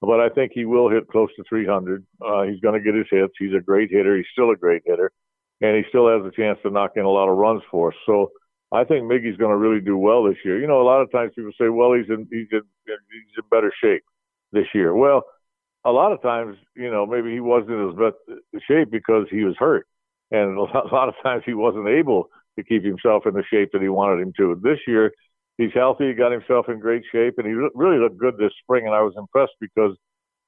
[0.00, 2.04] But I think he will hit close to 300.
[2.20, 3.34] Uh, he's going to get his hits.
[3.38, 4.16] He's a great hitter.
[4.16, 5.12] He's still a great hitter,
[5.60, 7.96] and he still has a chance to knock in a lot of runs for us.
[8.04, 8.32] So
[8.72, 10.60] I think Miggy's going to really do well this year.
[10.60, 13.44] You know, a lot of times people say, "Well, he's in he's in he's in
[13.50, 14.02] better shape
[14.52, 15.24] this year." Well
[15.84, 19.44] a lot of times, you know, maybe he wasn't in his best shape because he
[19.44, 19.86] was hurt,
[20.30, 23.82] and a lot of times he wasn't able to keep himself in the shape that
[23.82, 24.60] he wanted him to.
[24.62, 25.12] This year,
[25.58, 28.86] he's healthy, he got himself in great shape, and he really looked good this spring.
[28.86, 29.96] And I was impressed because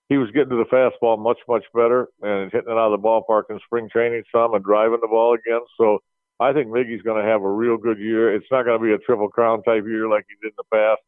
[0.08, 3.06] he was getting to the fastball much, much better and hitting it out of the
[3.06, 5.60] ballpark in spring training some and driving the ball again.
[5.76, 5.98] So
[6.38, 8.34] I think Miggy's going to have a real good year.
[8.34, 10.76] It's not going to be a triple crown type year like he did in the
[10.76, 11.00] past,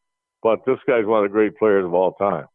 [0.43, 2.45] but this guy's one of the great players of all time.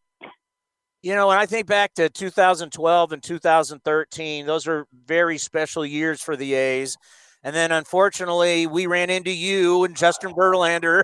[1.04, 6.22] You know, when I think back to 2012 and 2013, those are very special years
[6.22, 6.96] for the A's.
[7.42, 11.02] And then unfortunately, we ran into you and Justin Verlander.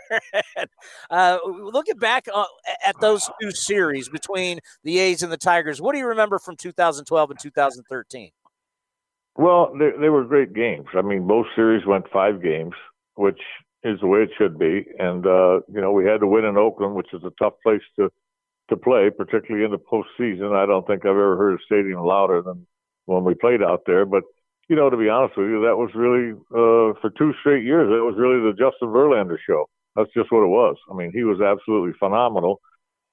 [1.11, 2.47] uh, looking back uh,
[2.83, 6.57] at those two series between the A's and the Tigers, what do you remember from
[6.57, 8.31] 2012 and 2013?
[9.37, 10.87] Well, they, they were great games.
[10.95, 12.73] I mean, both series went five games,
[13.17, 13.41] which
[13.85, 14.87] is the way it should be.
[14.99, 17.83] And, uh, you know, we had to win in Oakland, which is a tough place
[17.97, 18.11] to
[18.71, 20.57] to play, particularly in the postseason.
[20.57, 22.67] I don't think I've ever heard a stadium louder than
[23.07, 24.07] when we played out there.
[24.07, 24.25] But
[24.69, 27.91] you know, to be honest with you, that was really uh, for two straight years.
[27.91, 29.69] It was really the Justin Verlander show.
[29.97, 30.77] That's just what it was.
[30.91, 32.61] I mean, he was absolutely phenomenal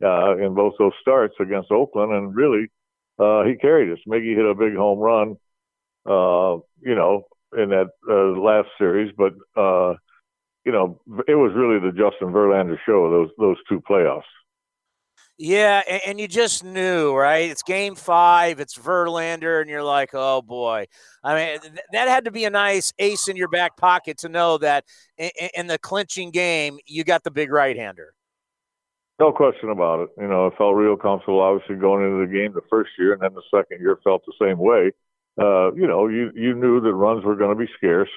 [0.04, 2.68] uh, in both those starts against Oakland, and really,
[3.20, 3.98] uh, he carried us.
[4.08, 5.36] Miggy hit a big home run,
[6.06, 7.24] uh, you know,
[7.58, 9.96] in that uh, last series, but uh,
[10.66, 13.10] you know, it was really the Justin Verlander show.
[13.10, 14.22] Those those two playoffs.
[15.40, 17.52] Yeah, and, and, you just knew, right?
[17.52, 20.88] It's game five, it's Verlander, and you're like, oh boy.
[21.24, 24.30] I mean, th- that had to be a nice ace in your back pocket to
[24.30, 24.86] know that
[25.18, 28.16] in, in the clinching game, you got the big right hander.
[29.20, 30.10] No question about it.
[30.18, 33.22] You know, I felt real comfortable, obviously, going into the game the first year, and
[33.22, 34.92] then the second year felt the same way.
[35.40, 38.10] Uh, you know, you, you knew that runs were going to be scarce.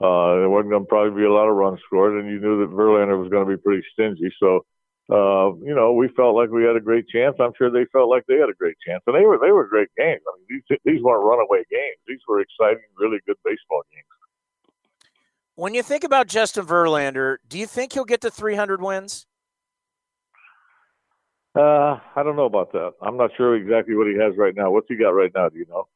[0.00, 2.60] Uh, there wasn't going to probably be a lot of runs scored, and you knew
[2.60, 4.32] that Verlander was going to be pretty stingy.
[4.40, 4.64] So,
[5.10, 7.36] uh, you know, we felt like we had a great chance.
[7.38, 9.66] I'm sure they felt like they had a great chance, and they were they were
[9.66, 10.22] great games.
[10.26, 11.98] I mean, these these weren't runaway games.
[12.06, 14.06] These were exciting, really good baseball games.
[15.56, 19.26] When you think about Justin Verlander, do you think he'll get to 300 wins?
[21.54, 22.94] Uh, I don't know about that.
[23.00, 24.72] I'm not sure exactly what he has right now.
[24.72, 25.48] What's he got right now?
[25.48, 25.86] Do you know?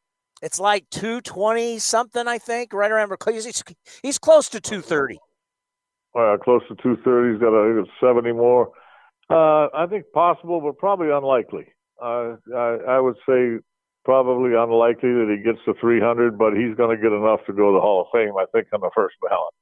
[0.40, 3.12] It's like 220 something, I think, right around.
[3.26, 3.64] He's,
[4.02, 5.18] he's close to 230.
[6.14, 7.32] Uh, close to 230.
[7.32, 8.70] He's got a 70 more.
[9.30, 11.66] Uh, I think possible, but probably unlikely.
[12.00, 13.58] Uh, I, I would say
[14.04, 17.70] probably unlikely that he gets to 300, but he's going to get enough to go
[17.70, 19.52] to the Hall of Fame, I think, on the first ballot.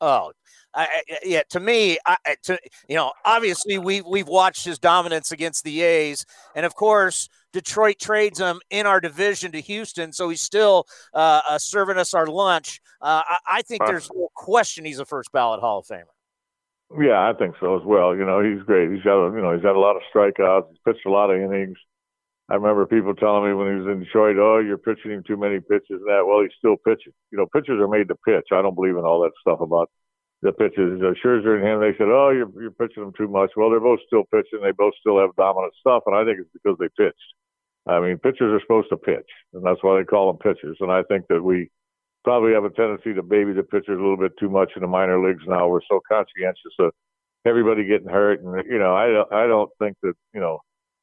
[0.00, 0.32] Oh,
[0.74, 1.42] I, yeah.
[1.50, 6.24] To me, I, to you know, obviously we we've watched his dominance against the A's,
[6.54, 11.40] and of course, Detroit trades him in our division to Houston, so he's still uh,
[11.48, 12.80] uh, serving us our lunch.
[13.00, 16.04] Uh, I, I, think there's no question he's a first ballot Hall of Famer.
[16.96, 18.16] Yeah, I think so as well.
[18.16, 18.90] You know, he's great.
[18.90, 20.70] He's got, you know, he's had a lot of strikeouts.
[20.70, 21.76] He's pitched a lot of innings.
[22.48, 25.36] I remember people telling me when he was in Detroit, "Oh, you're pitching him too
[25.36, 27.12] many pitches." And that, well, he's still pitching.
[27.30, 28.48] You know, pitchers are made to pitch.
[28.52, 29.90] I don't believe in all that stuff about
[30.42, 31.02] the pitches.
[31.02, 33.80] Uh, Scherzer and him, they said, "Oh, you're you're pitching them too much." Well, they're
[33.80, 34.60] both still pitching.
[34.62, 37.34] They both still have dominant stuff, and I think it's because they pitched.
[37.86, 40.78] I mean, pitchers are supposed to pitch, and that's why they call them pitchers.
[40.80, 41.70] And I think that we
[42.28, 44.86] probably have a tendency to baby the pitchers a little bit too much in the
[44.86, 45.66] minor leagues now.
[45.66, 46.92] We're so conscientious of
[47.46, 50.58] everybody getting hurt, and you know, I don't, I don't think that you know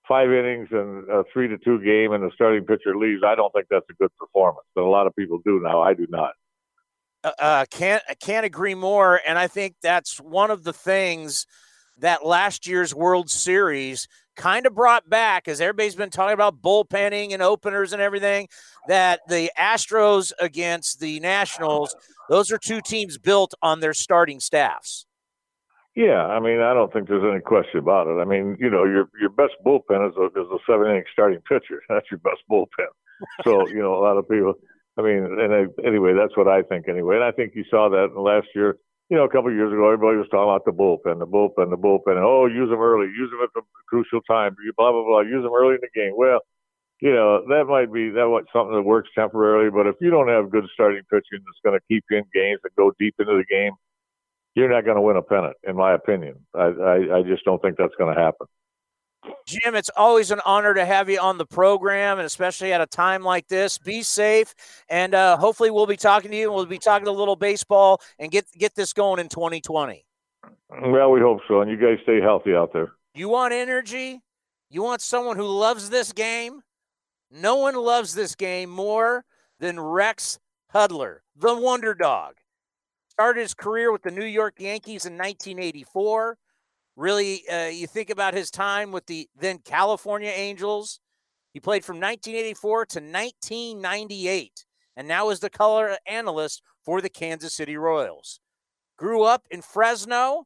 [0.08, 3.24] five innings and a three to two game and the starting pitcher leaves.
[3.26, 4.68] I don't think that's a good performance.
[4.76, 5.82] But a lot of people do now.
[5.82, 6.34] I do not.
[7.24, 9.20] Uh, uh can't can't agree more.
[9.28, 11.48] And I think that's one of the things
[11.98, 17.34] that last year's World Series kind of brought back, as everybody's been talking about bullpenning
[17.34, 18.48] and openers and everything,
[18.88, 21.96] that the Astros against the Nationals,
[22.30, 25.06] those are two teams built on their starting staffs.
[25.96, 28.20] Yeah, I mean, I don't think there's any question about it.
[28.20, 31.40] I mean, you know, your your best bullpen is a, is a seven inning starting
[31.48, 31.82] pitcher.
[31.90, 32.92] That's your best bullpen.
[33.46, 34.56] So, you know, a lot of people.
[34.98, 37.16] I mean, and I, anyway, that's what I think anyway.
[37.16, 38.78] And I think you saw that in last year.
[39.10, 41.70] You know, a couple of years ago, everybody was talking about the bullpen, the bullpen,
[41.70, 42.18] the bullpen.
[42.18, 45.22] And, oh, use them early, use them at the crucial time, blah blah blah.
[45.22, 46.14] Use them early in the game.
[46.18, 46.40] Well,
[47.02, 49.70] you know, that might be that was something that works temporarily.
[49.70, 52.62] But if you don't have good starting pitching that's going to keep you in games
[52.64, 53.74] and go deep into the game,
[54.56, 56.46] you're not going to win a pennant, in my opinion.
[56.56, 58.48] I, I, I just don't think that's going to happen.
[59.46, 62.86] Jim, it's always an honor to have you on the program, and especially at a
[62.86, 63.78] time like this.
[63.78, 64.54] Be safe,
[64.90, 66.52] and uh, hopefully, we'll be talking to you.
[66.52, 70.06] We'll be talking a little baseball and get get this going in 2020.
[70.70, 72.94] Well, we hope so, and you guys stay healthy out there.
[73.14, 74.22] You want energy?
[74.70, 76.62] You want someone who loves this game?
[77.32, 79.26] No one loves this game more
[79.60, 80.40] than Rex
[80.74, 82.36] Hudler, the Wonder Dog
[83.16, 86.38] started his career with the New York Yankees in 1984.
[86.96, 91.00] Really, uh, you think about his time with the then California Angels.
[91.54, 97.54] He played from 1984 to 1998, and now is the color analyst for the Kansas
[97.54, 98.40] City Royals.
[98.98, 100.46] Grew up in Fresno,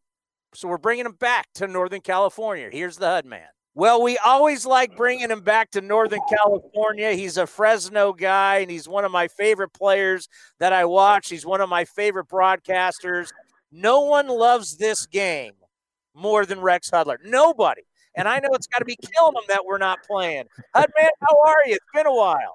[0.56, 2.70] so we're bringing him back to Northern California.
[2.72, 3.48] Here's the HUD man.
[3.76, 7.14] Well, we always like bringing him back to Northern California.
[7.14, 10.28] He's a Fresno guy, and he's one of my favorite players
[10.60, 11.30] that I watch.
[11.30, 13.30] He's one of my favorite broadcasters.
[13.72, 15.54] No one loves this game
[16.20, 17.18] more than Rex Hudler.
[17.24, 17.82] Nobody.
[18.16, 20.46] And I know it's got to be killing him that we're not playing.
[20.76, 21.76] Hudman, how are you?
[21.76, 22.54] It's been a while.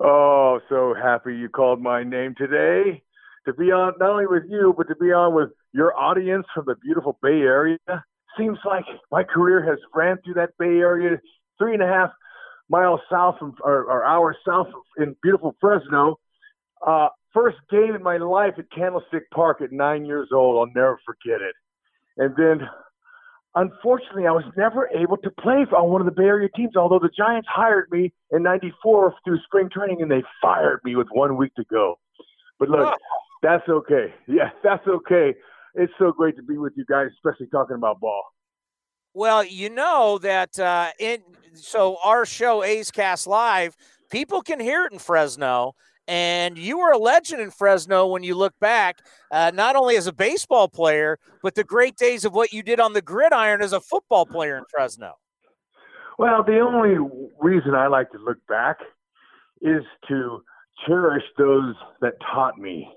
[0.00, 3.02] Oh, so happy you called my name today
[3.46, 6.64] to be on not only with you, but to be on with your audience from
[6.66, 7.78] the beautiful Bay Area
[8.38, 11.18] seems like my career has ran through that Bay Area,
[11.58, 12.10] three and a half
[12.68, 14.68] miles south of, or, or hours south
[14.98, 16.18] in beautiful Fresno.
[16.86, 20.58] Uh, first game in my life at Candlestick Park at nine years old.
[20.58, 21.54] I'll never forget it.
[22.16, 22.68] And then
[23.54, 26.76] unfortunately, I was never able to play on one of the Bay Area teams.
[26.76, 31.08] Although the Giants hired me in '94 through spring training, and they fired me with
[31.12, 31.98] one week to go.
[32.58, 32.96] But look, oh.
[33.42, 34.14] that's okay.
[34.26, 35.34] Yeah, that's okay.
[35.74, 38.22] It's so great to be with you guys, especially talking about ball.
[39.14, 41.22] Well, you know that uh, in
[41.54, 43.76] so our show A's Cast Live,
[44.10, 45.74] people can hear it in Fresno,
[46.08, 48.98] and you were a legend in Fresno when you look back,
[49.30, 52.80] uh, not only as a baseball player, but the great days of what you did
[52.80, 55.14] on the gridiron as a football player in Fresno.
[56.18, 56.96] Well, the only
[57.40, 58.78] reason I like to look back
[59.60, 60.42] is to
[60.86, 62.88] cherish those that taught me.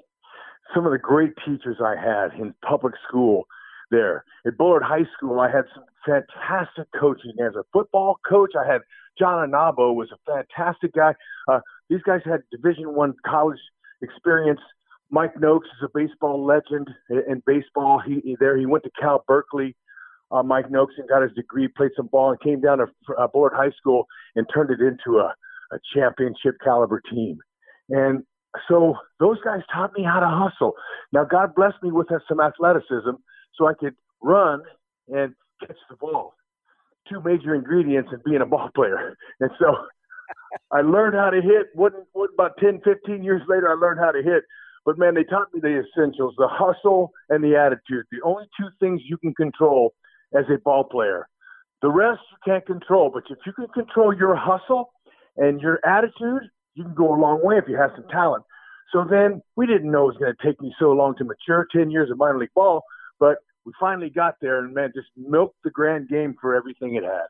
[0.73, 3.47] Some of the great teachers I had in public school
[3.91, 4.25] there.
[4.45, 8.51] At Bullard High School, I had some fantastic coaching as a football coach.
[8.59, 8.81] I had
[9.17, 11.15] John Anabo was a fantastic guy.
[11.47, 13.59] Uh, these guys had Division One college
[14.01, 14.59] experience.
[15.11, 18.01] Mike Noakes is a baseball legend in baseball.
[18.05, 19.75] He there he went to Cal Berkeley.
[20.31, 23.27] Uh, Mike Noakes and got his degree, played some ball, and came down to uh,
[23.27, 25.33] Bullard High School and turned it into a,
[25.71, 27.37] a championship caliber team.
[27.89, 28.23] And
[28.67, 30.73] so those guys taught me how to hustle.
[31.13, 33.11] Now God blessed me with some athleticism,
[33.53, 33.93] so I could
[34.23, 34.61] run
[35.07, 36.33] and catch the ball.
[37.07, 39.15] Two major ingredients in being a ball player.
[39.39, 39.75] And so
[40.71, 41.67] I learned how to hit.
[41.73, 41.93] What,
[42.33, 44.43] about 10, 15 years later, I learned how to hit.
[44.85, 48.05] But man, they taught me the essentials, the hustle and the attitude.
[48.11, 49.93] The only two things you can control
[50.37, 51.27] as a ball player.
[51.81, 53.09] The rest you can't control.
[53.13, 54.91] But if you can control your hustle
[55.37, 58.43] and your attitude, you can go a long way if you have some talent.
[58.91, 61.67] So then we didn't know it was going to take me so long to mature
[61.71, 62.83] 10 years of minor league ball,
[63.19, 67.03] but we finally got there and man, just milked the grand game for everything it
[67.03, 67.27] had.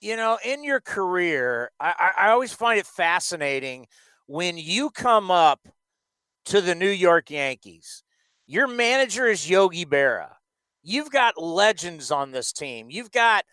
[0.00, 3.88] You know, in your career, I, I always find it fascinating
[4.26, 5.66] when you come up
[6.46, 8.04] to the New York Yankees.
[8.46, 10.30] Your manager is Yogi Berra.
[10.82, 12.88] You've got legends on this team.
[12.90, 13.44] You've got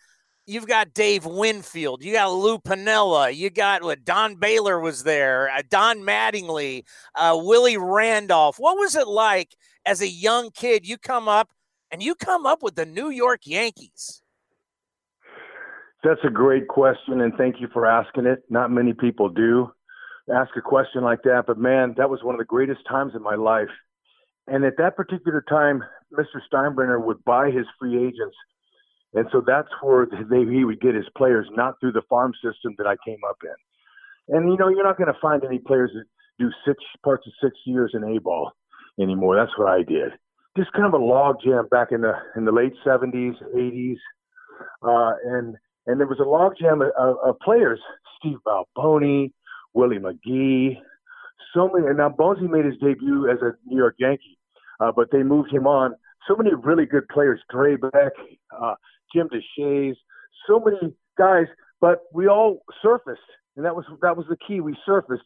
[0.46, 3.36] you've got Dave Winfield, you got Lou Piniella.
[3.36, 6.84] you got what Don Baylor was there, uh, Don Mattingly,
[7.16, 8.58] uh, Willie Randolph.
[8.60, 9.56] What was it like
[9.86, 10.88] as a young kid?
[10.88, 11.50] You come up
[11.90, 14.22] and you come up with the New York Yankees.
[16.06, 18.44] That's a great question, and thank you for asking it.
[18.50, 19.72] Not many people do
[20.34, 23.22] ask a question like that, but man, that was one of the greatest times in
[23.22, 23.74] my life.
[24.48, 26.40] And at that particular time, Mr.
[26.52, 28.36] Steinbrenner would buy his free agents
[29.16, 32.76] and so that's where they, he would get his players, not through the farm system
[32.78, 34.36] that I came up in.
[34.36, 36.04] And you know, you're not going to find any players that
[36.38, 38.52] do six parts of six years in A ball
[39.00, 39.38] anymore.
[39.38, 40.12] That's what I did.
[40.58, 43.96] Just kind of a log jam back in the in the late 70s, 80s,
[44.84, 45.56] uh, and
[45.88, 47.80] and there was a log jam of, of players:
[48.20, 49.32] Steve Balboni,
[49.74, 50.78] Willie McGee,
[51.54, 51.88] so many.
[51.88, 54.38] And now Bonesy made his debut as a New York Yankee,
[54.80, 55.96] uh, but they moved him on.
[56.28, 58.12] So many really good players: Drabek,
[58.60, 58.76] uh,
[59.14, 59.96] Jim Deshaies,
[60.48, 61.46] so many guys,
[61.82, 63.20] but we all surfaced,
[63.56, 64.62] and that was that was the key.
[64.62, 65.24] We surfaced,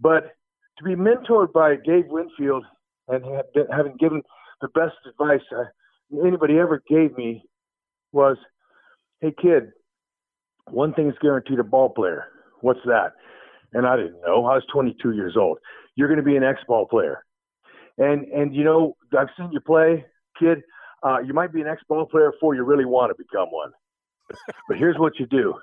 [0.00, 0.32] but
[0.78, 2.64] to be mentored by Dave Winfield
[3.08, 3.24] and
[3.70, 4.22] having given
[4.60, 5.64] the best advice uh,
[6.24, 7.44] anybody ever gave me
[8.12, 8.36] was,
[9.20, 9.72] "Hey kid,
[10.72, 12.26] one thing is guaranteed: a ball player.
[12.60, 13.12] What's that?"
[13.72, 14.46] And I didn't know.
[14.46, 15.58] I was 22 years old.
[15.94, 17.24] You're going to be an ex-ball player,
[17.98, 20.04] and and you know I've seen you play,
[20.38, 20.62] kid.
[21.02, 23.70] Uh, you might be an ex ball player before you really want to become one.
[24.68, 25.54] but here's what you do.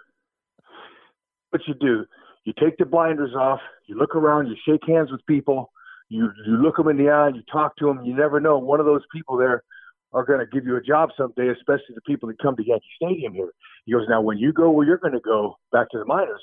[1.50, 2.06] What you do,
[2.46, 5.72] you take the blinders off, you look around, you shake hands with people,
[6.10, 8.06] you you look them in the eye, you talk to them.
[8.06, 9.63] You never know one of those people there
[10.15, 12.86] are going to give you a job someday, especially the people that come to Yankee
[12.95, 13.49] Stadium here.
[13.86, 16.41] He goes, now when you go where you're going to go back to the minors,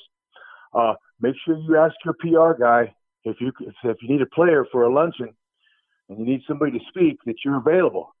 [0.75, 2.93] uh, make sure you ask your PR guy
[3.25, 3.51] if you
[3.83, 5.33] if you need a player for a luncheon
[6.07, 8.15] and you need somebody to speak that you're available.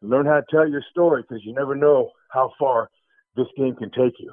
[0.00, 2.88] Learn how to tell your story because you never know how far
[3.36, 4.32] this game can take you.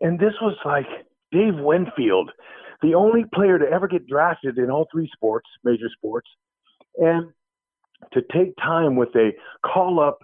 [0.00, 0.86] And this was like
[1.30, 2.32] Dave Winfield,
[2.82, 6.28] the only player to ever get drafted in all three sports, major sports,
[6.96, 7.30] and
[8.12, 9.30] to take time with a
[9.64, 10.18] call up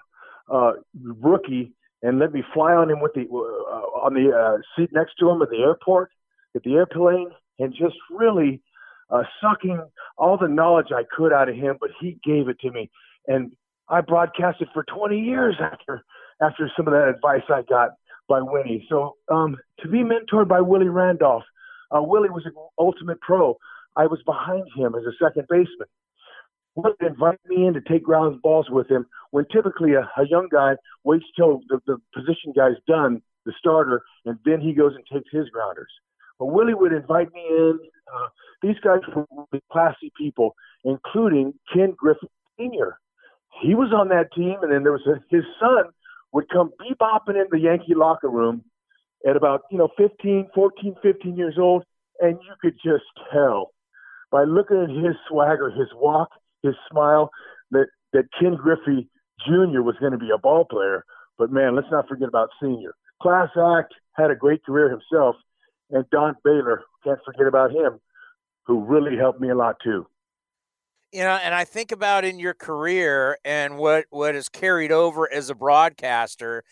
[0.53, 4.91] uh, rookie and let me fly on him with the uh, on the uh, seat
[4.93, 6.11] next to him at the airport,
[6.55, 8.63] at the airplane, and just really
[9.11, 9.83] uh, sucking
[10.17, 11.77] all the knowledge I could out of him.
[11.81, 12.91] But he gave it to me,
[13.27, 13.53] and
[13.89, 16.05] I broadcasted for 20 years after
[16.41, 17.91] after some of that advice I got
[18.29, 18.87] by Winnie.
[18.89, 21.43] So um, to be mentored by Willie Randolph,
[21.95, 23.59] uh, Willie was an ultimate pro.
[23.97, 25.89] I was behind him as a second baseman.
[26.77, 30.49] Would invite me in to take ground balls with him when typically a, a young
[30.51, 35.05] guy waits till the, the position guy's done, the starter, and then he goes and
[35.13, 35.91] takes his grounders.
[36.39, 37.79] But Willie would invite me in.
[38.13, 38.29] Uh,
[38.63, 40.55] these guys were classy people,
[40.85, 42.99] including Ken Griffey Sr.,
[43.63, 45.85] he was on that team, and then there was a, his son
[46.33, 48.65] would come bebopping in the Yankee locker room
[49.29, 51.85] at about, you know, 15, 14, 15 years old,
[52.21, 53.73] and you could just tell
[54.31, 56.31] by looking at his swagger, his walk,
[56.63, 57.31] his smile,
[57.71, 59.09] that, that Ken Griffey
[59.47, 59.83] Jr.
[59.83, 61.05] was going to be a ball player.
[61.39, 62.95] But man, let's not forget about Senior.
[63.23, 65.37] Class act, had a great career himself,
[65.91, 68.01] and Don Baylor, can't forget about him,
[68.67, 70.07] who really helped me a lot too
[71.13, 75.31] you know and i think about in your career and what what is carried over
[75.33, 76.63] as a broadcaster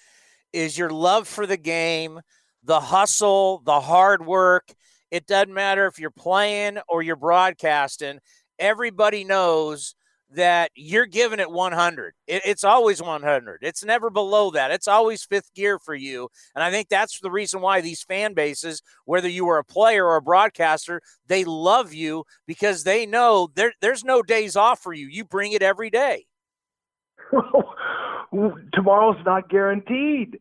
[0.53, 2.21] is your love for the game
[2.63, 4.73] the hustle the hard work
[5.11, 8.19] it doesn't matter if you're playing or you're broadcasting
[8.59, 9.95] everybody knows
[10.31, 12.15] that you're giving it 100.
[12.27, 13.61] It, it's always 100.
[13.63, 14.71] It's never below that.
[14.71, 16.29] It's always fifth gear for you.
[16.55, 20.05] And I think that's the reason why these fan bases, whether you are a player
[20.07, 24.93] or a broadcaster, they love you because they know there, there's no days off for
[24.93, 25.07] you.
[25.07, 26.27] You bring it every day.
[28.75, 30.39] Tomorrow's not guaranteed.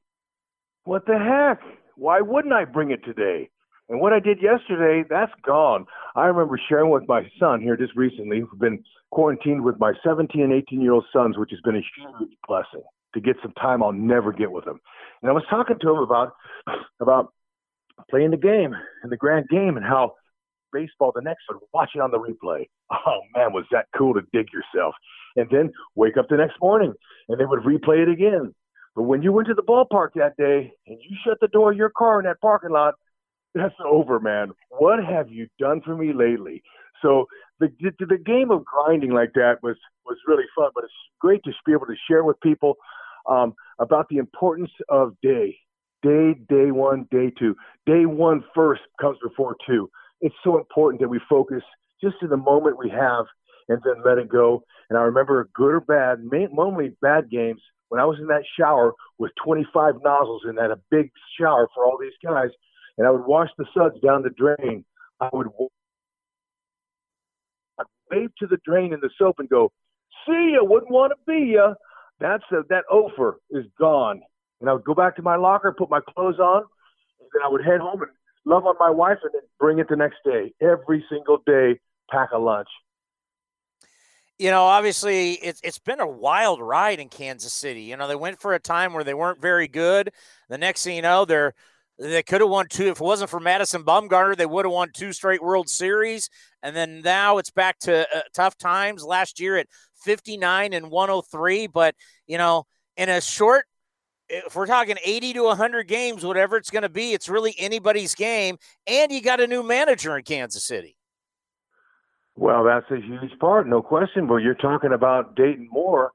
[0.84, 1.62] What the heck?
[1.96, 3.50] Why wouldn't I bring it today?
[3.90, 5.86] And what I did yesterday, that's gone.
[6.16, 10.42] I remember sharing with my son here just recently, who've been quarantined with my 17
[10.42, 12.84] and 18 year old sons, which has been a huge blessing
[13.14, 14.80] to get some time I'll never get with them.
[15.22, 16.34] And I was talking to him about
[17.00, 17.34] about
[18.10, 20.14] playing the game and the grand game and how
[20.74, 22.68] baseball the next one, watch it on the replay.
[22.90, 24.96] Oh man, was that cool to dig yourself.
[25.36, 26.94] And then wake up the next morning
[27.28, 28.54] and they would replay it again.
[28.96, 31.78] But when you went to the ballpark that day and you shut the door of
[31.78, 32.96] your car in that parking lot,
[33.58, 34.52] that's over, man.
[34.70, 36.64] What have you done for me lately?
[37.02, 37.26] So
[37.60, 41.52] the the game of grinding like that was was really fun, but it's great to
[41.66, 42.76] be able to share with people
[43.28, 45.58] um, about the importance of day,
[46.02, 47.56] day, day one, day two.
[47.86, 49.90] Day one first comes before two.
[50.22, 51.62] It's so important that we focus
[52.02, 53.26] just in the moment we have
[53.70, 54.64] and then let it go.
[54.90, 58.94] And I remember good or bad, mainly bad games, when I was in that shower
[59.18, 62.50] with 25 nozzles in that a big shower for all these guys–
[62.98, 64.86] and I would wash the suds down the drain.
[65.20, 65.48] I would
[68.12, 69.72] wave to the drain in the soap and go,
[70.26, 71.76] "See ya, wouldn't want to be ya."
[72.20, 74.22] That's a, that offer is gone.
[74.60, 76.64] And I would go back to my locker, put my clothes on,
[77.20, 78.12] and then I would head home and
[78.46, 80.54] love on my wife, and then bring it the next day.
[80.62, 81.80] Every single day,
[82.10, 82.70] pack a lunch.
[84.40, 87.82] You know, obviously, it's it's been a wild ride in Kansas City.
[87.82, 90.12] You know, they went for a time where they weren't very good.
[90.50, 91.54] The next thing you know, they're
[92.00, 92.88] they could have won two.
[92.88, 96.30] If it wasn't for Madison Bumgarner, they would have won two straight World Series.
[96.62, 99.04] And then now it's back to uh, tough times.
[99.04, 99.68] Last year at
[100.04, 101.68] 59 and 103.
[101.68, 101.96] But,
[102.28, 102.66] you know,
[102.98, 103.66] in a short,
[104.30, 108.14] if we're talking 80 to 100 games, whatever it's going to be, it's really anybody's
[108.14, 108.58] game.
[108.86, 110.98] And you got a new manager in Kansas City.
[112.36, 114.28] Well, that's a huge part, no question.
[114.28, 116.12] But you're talking about Dayton Moore,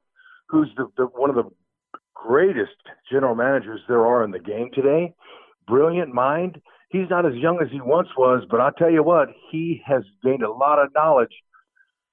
[0.49, 1.51] who's the, the one of the
[2.15, 2.71] greatest
[3.11, 5.13] general managers there are in the game today
[5.67, 6.61] brilliant mind.
[6.91, 10.03] He's not as young as he once was, but I'll tell you what, he has
[10.23, 11.33] gained a lot of knowledge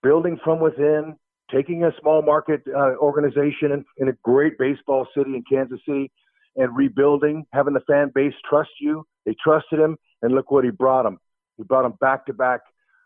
[0.02, 1.16] building from within,
[1.52, 6.12] taking a small market uh, organization in, in a great baseball city in Kansas City
[6.56, 9.06] and rebuilding, having the fan base trust you.
[9.26, 11.18] They trusted him, and look what he brought them.
[11.58, 12.62] He brought them back to back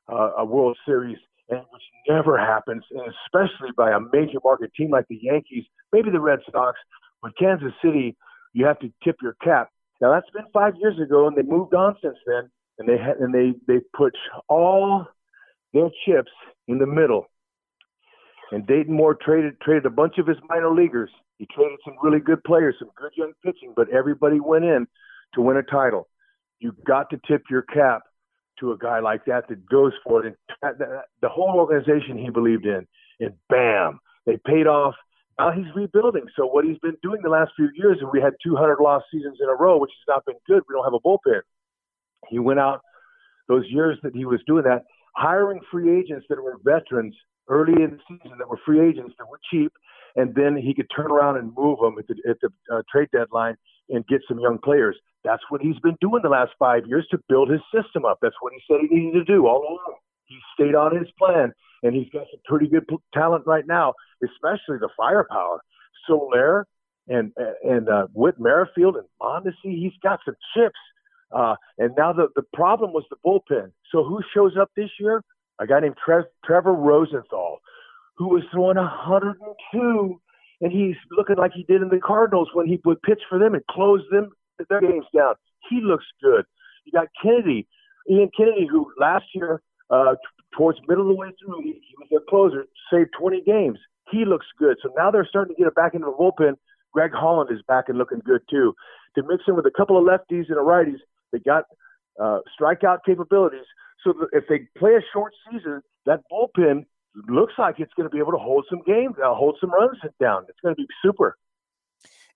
[0.10, 1.18] a World Series,
[1.50, 6.10] and which never happens, and especially by a major market team like the Yankees, maybe
[6.12, 6.78] the Red Sox.
[7.22, 8.16] But Kansas City,
[8.54, 9.70] you have to tip your cap
[10.04, 13.16] now that's been five years ago, and they moved on since then, and they ha-
[13.18, 14.14] and they they put
[14.50, 15.08] all
[15.74, 16.32] their chips
[16.68, 17.28] in the middle.
[18.52, 21.10] And Dayton Moore traded traded a bunch of his minor leaguers.
[21.38, 24.88] He traded some really good players, some good young pitching, but everybody went in
[25.36, 26.10] to win a title.
[26.60, 28.02] You got to tip your cap
[28.60, 30.38] to a guy like that that goes for it.
[30.62, 30.76] And
[31.22, 32.86] the whole organization he believed in,
[33.22, 34.96] and bam, they paid off
[35.40, 36.26] now he's rebuilding.
[36.36, 39.38] So what he's been doing the last few years, and we had 200 lost seasons
[39.42, 40.64] in a row, which has not been good.
[40.68, 41.42] We don't have a bullpen.
[42.30, 42.82] He went out
[43.48, 44.84] those years that he was doing that,
[45.16, 47.16] hiring free agents that were veterans
[47.50, 49.72] early in the season that were free agents that were cheap,
[50.16, 53.10] and then he could turn around and move them at the, at the uh, trade
[53.12, 53.56] deadline
[53.90, 54.96] and get some young players.
[55.24, 58.20] That's what he's been doing the last five years to build his system up.
[58.22, 59.96] That's what he said he needed to do all along.
[60.34, 61.54] He stayed on his plan
[61.84, 65.62] and he's got some pretty good talent right now, especially the firepower.
[66.08, 66.66] Soler
[67.08, 67.32] and
[67.64, 70.80] and uh, Whit Merrifield and Mondesi, he's got some chips.
[71.32, 73.72] Uh, and now the the problem was the bullpen.
[73.92, 75.24] So who shows up this year?
[75.60, 77.60] A guy named Tre- Trevor Rosenthal,
[78.18, 80.22] who was throwing 102,
[80.62, 83.54] and he's looking like he did in the Cardinals when he would pitch for them
[83.54, 84.32] and close them
[84.70, 85.36] their games down.
[85.70, 86.46] He looks good.
[86.86, 87.68] You got Kennedy,
[88.10, 89.62] Ian Kennedy, who last year
[89.94, 90.16] uh,
[90.58, 93.80] towards middle of the way through, he, was their closer, saved 20 games.
[94.12, 94.78] He looks good.
[94.82, 96.56] So now they're starting to get it back into the bullpen.
[96.92, 98.74] Greg Holland is back and looking good too.
[99.16, 101.00] To mix in with a couple of lefties and a righties,
[101.32, 101.66] they got
[102.22, 103.66] uh, strikeout capabilities.
[104.04, 106.86] So if they play a short season, that bullpen
[107.28, 109.98] looks like it's going to be able to hold some games, uh, hold some runs
[110.20, 110.46] down.
[110.50, 111.38] It's going to be super.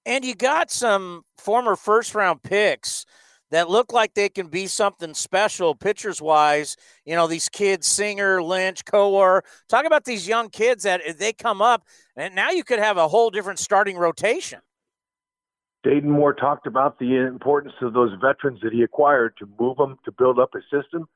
[0.05, 3.05] And you got some former first round picks
[3.51, 6.75] that look like they can be something special pitchers wise.
[7.05, 9.41] You know, these kids, Singer, Lynch, Kowar.
[9.69, 11.85] Talk about these young kids that they come up,
[12.15, 14.59] and now you could have a whole different starting rotation.
[15.83, 19.97] Dayton Moore talked about the importance of those veterans that he acquired to move them
[20.05, 21.07] to build up his system,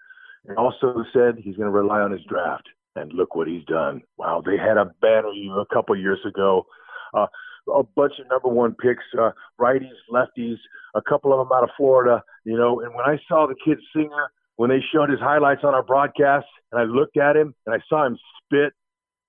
[0.47, 2.69] and also said he's going to rely on his draft.
[2.95, 4.01] And look what he's done.
[4.17, 6.65] Wow, they had a banner year a couple years ago.
[7.13, 7.27] Uh,
[7.67, 10.57] a bunch of number one picks, uh, righties, lefties,
[10.95, 12.81] a couple of them out of Florida, you know.
[12.81, 16.47] And when I saw the kid Singer, when they showed his highlights on our broadcast,
[16.71, 18.73] and I looked at him and I saw him spit,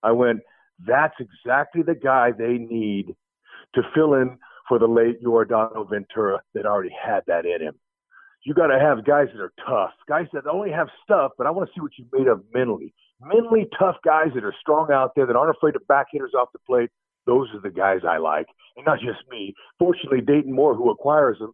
[0.02, 0.40] I went,
[0.84, 3.14] that's exactly the guy they need
[3.74, 7.74] to fill in for the late Yordano Ventura that already had that in him.
[8.44, 11.50] You got to have guys that are tough, guys that only have stuff, but I
[11.50, 12.92] want to see what you're made of mentally.
[13.20, 16.48] Mentally tough guys that are strong out there that aren't afraid to back hitters off
[16.52, 16.90] the plate
[17.26, 18.46] those are the guys I like,
[18.76, 19.54] and not just me.
[19.78, 21.52] Fortunately, Dayton Moore, who acquires them,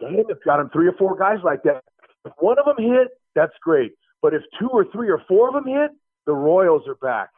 [0.00, 1.82] damn, it's got him three or four guys like that.
[2.24, 3.92] If one of them hit, that's great.
[4.22, 5.90] But if two or three or four of them hit,
[6.26, 7.30] the Royals are back.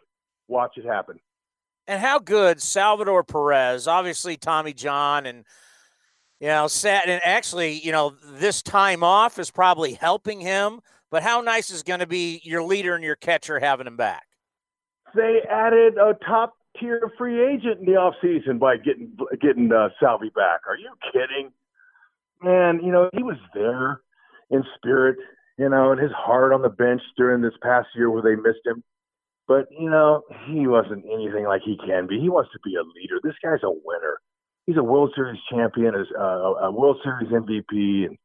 [0.48, 1.18] Watch it happen.
[1.88, 5.44] And how good Salvador Perez, obviously Tommy John, and
[6.40, 10.80] you know, sat and actually, you know, this time off is probably helping him.
[11.10, 14.26] But how nice is going to be your leader and your catcher having him back?
[15.14, 19.88] They added a top tier free agent in the off season by getting getting uh,
[20.00, 20.60] Salvy back.
[20.66, 21.52] Are you kidding?
[22.42, 24.00] Man, you know he was there
[24.50, 25.16] in spirit,
[25.58, 28.64] you know, and his heart on the bench during this past year where they missed
[28.64, 28.82] him.
[29.48, 32.20] But you know he wasn't anything like he can be.
[32.20, 33.20] He wants to be a leader.
[33.22, 34.20] This guy's a winner.
[34.66, 38.18] He's a World Series champion, as uh, a World Series MVP, and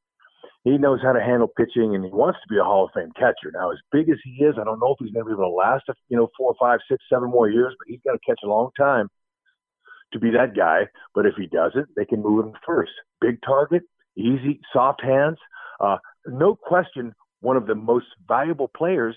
[0.64, 3.12] he knows how to handle pitching and he wants to be a Hall of Fame
[3.16, 3.52] catcher.
[3.54, 5.50] Now, as big as he is, I don't know if he's going to be able
[5.50, 8.40] to last, you know, four, five, six, seven more years, but he's got to catch
[8.44, 9.10] a long time
[10.14, 10.82] to be that guy.
[11.16, 12.92] But if he doesn't, they can move him first.
[13.20, 13.84] Big target,
[14.16, 15.38] easy, soft hands.
[15.80, 15.98] Uh,
[16.28, 19.16] no question, one of the most valuable players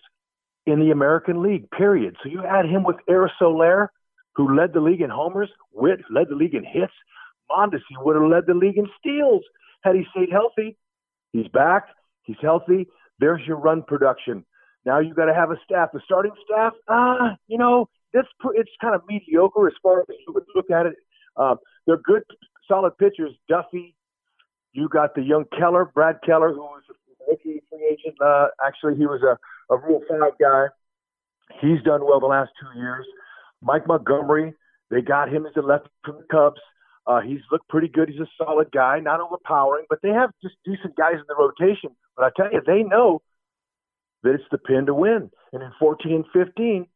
[0.66, 2.16] in the American League, period.
[2.22, 3.90] So you add him with Eric Soler,
[4.34, 6.92] who led the league in homers, Whit led the league in hits.
[7.51, 9.42] Mondesi would have led the league in steals
[9.82, 10.78] had he stayed healthy.
[11.35, 11.89] He's back.
[12.22, 12.87] He's healthy.
[13.18, 14.45] There's your run production.
[14.87, 15.89] Now you got to have a staff.
[15.93, 20.07] The starting staff, ah, uh, you know, it's it's kind of mediocre as far as
[20.09, 20.95] you would look at it.
[21.37, 21.57] Um,
[21.87, 22.22] they're good,
[22.68, 23.32] solid pitchers.
[23.49, 23.97] Duffy,
[24.72, 26.95] you got the young Keller, Brad Keller, who was a
[27.28, 28.14] rookie free agent.
[28.24, 30.66] Uh, actually, he was a, a Rule Five guy.
[31.61, 33.07] He's done well the last two years.
[33.61, 34.55] Mike Montgomery,
[34.89, 36.61] they got him as a left from the Cubs.
[37.07, 38.09] Uh, he's looked pretty good.
[38.09, 41.90] He's a solid guy, not overpowering, but they have just decent guys in the rotation.
[42.16, 43.20] But I tell you, they know
[44.22, 45.30] that it's the pin to win.
[45.52, 46.86] And in 14 and 15,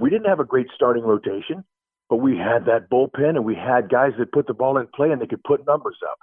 [0.00, 1.64] we didn't have a great starting rotation,
[2.08, 5.10] but we had that bullpen and we had guys that put the ball in play
[5.10, 6.18] and they could put numbers up.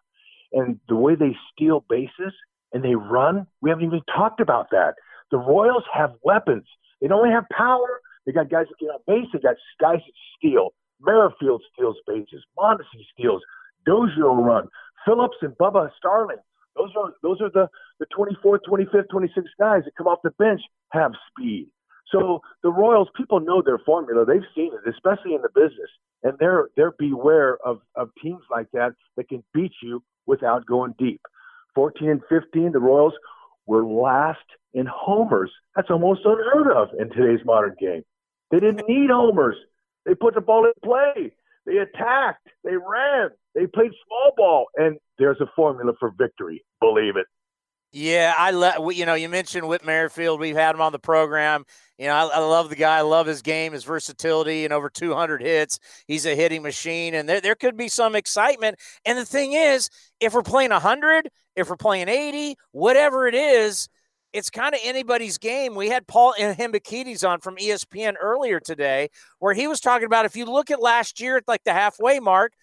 [0.53, 2.33] And the way they steal bases
[2.71, 4.95] and they run, we haven't even talked about that.
[5.31, 6.65] The Royals have weapons.
[7.01, 8.01] They don't only have power.
[8.25, 9.27] They got guys that get on base.
[9.33, 10.73] They got guys that steal.
[11.03, 12.43] Merrifield steals bases.
[12.57, 13.41] Mondesi steals.
[13.85, 14.67] Dozier run.
[15.05, 16.37] Phillips and Bubba Starling.
[16.75, 20.61] Those are those are the the 24th, 25th, 26th guys that come off the bench
[20.91, 21.67] have speed.
[22.11, 24.25] So the Royals, people know their formula.
[24.25, 25.89] They've seen it, especially in the business,
[26.23, 30.95] and they're they're beware of of teams like that that can beat you without going
[30.97, 31.21] deep.
[31.75, 33.13] 14 and 15, the Royals
[33.65, 35.51] were last in homers.
[35.75, 38.03] That's almost unheard of in today's modern game.
[38.51, 39.55] They didn't need homers.
[40.05, 41.33] They put the ball in play.
[41.65, 42.47] They attacked.
[42.63, 43.29] They ran.
[43.55, 46.63] They played small ball, and there's a formula for victory.
[46.81, 47.27] Believe it.
[47.95, 48.91] Yeah, I love.
[48.93, 50.39] You know, you mentioned Whit Merrifield.
[50.39, 51.63] We've had him on the program.
[51.99, 52.97] You know, I, I, love the guy.
[52.97, 55.77] I love his game, his versatility, and over 200 hits.
[56.07, 58.79] He's a hitting machine, and there there could be some excitement.
[59.05, 63.87] And the thing is, if we're playing 100, if we're playing 80, whatever it is,
[64.33, 65.75] it's kind of anybody's game.
[65.75, 69.09] We had Paul Hembekides on from ESPN earlier today,
[69.39, 72.19] where he was talking about if you look at last year at like the halfway
[72.19, 72.53] mark,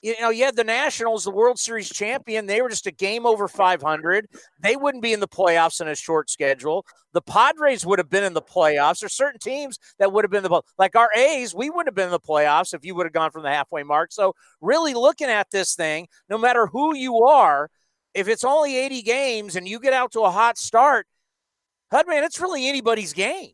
[0.00, 2.46] you know, you had the Nationals, the World Series champion.
[2.46, 4.26] They were just a game over 500.
[4.60, 6.86] They wouldn't be in the playoffs in a short schedule.
[7.12, 9.00] The Padres would have been in the playoffs.
[9.00, 11.54] There's certain teams that would have been the like our A's.
[11.54, 13.82] We wouldn't have been in the playoffs if you would have gone from the halfway
[13.82, 14.12] mark.
[14.12, 17.68] So really looking at this thing, no matter who you are,
[18.14, 21.06] if it's only 80 games and you get out to a hot start,
[21.92, 23.52] Hudman, it's really anybody's game.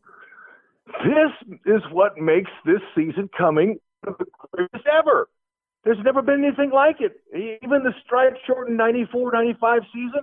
[1.03, 5.29] This is what makes this season coming the greatest ever.
[5.83, 7.21] There's never been anything like it.
[7.63, 10.21] Even the strike shortened 94, 95 season.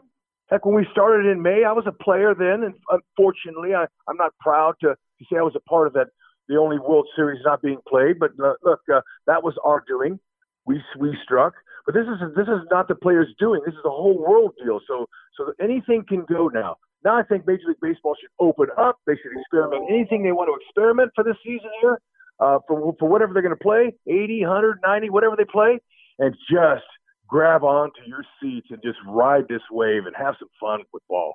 [0.50, 4.16] Heck, when we started in May, I was a player then, and unfortunately, I, I'm
[4.16, 6.08] not proud to, to say I was a part of that.
[6.48, 10.18] The only World Series not being played, but uh, look, uh, that was our doing.
[10.66, 11.54] We we struck,
[11.86, 13.62] but this is this is not the players doing.
[13.64, 14.80] This is a whole world deal.
[14.86, 15.06] So
[15.36, 16.76] so anything can go now.
[17.04, 18.98] Now I think Major League Baseball should open up.
[19.06, 22.00] They should experiment anything they want to experiment for this season here,
[22.40, 25.80] uh, for for whatever they're going to play, 80, 100, 90, whatever they play,
[26.18, 26.84] and just
[27.26, 31.34] grab onto your seats and just ride this wave and have some fun with ball.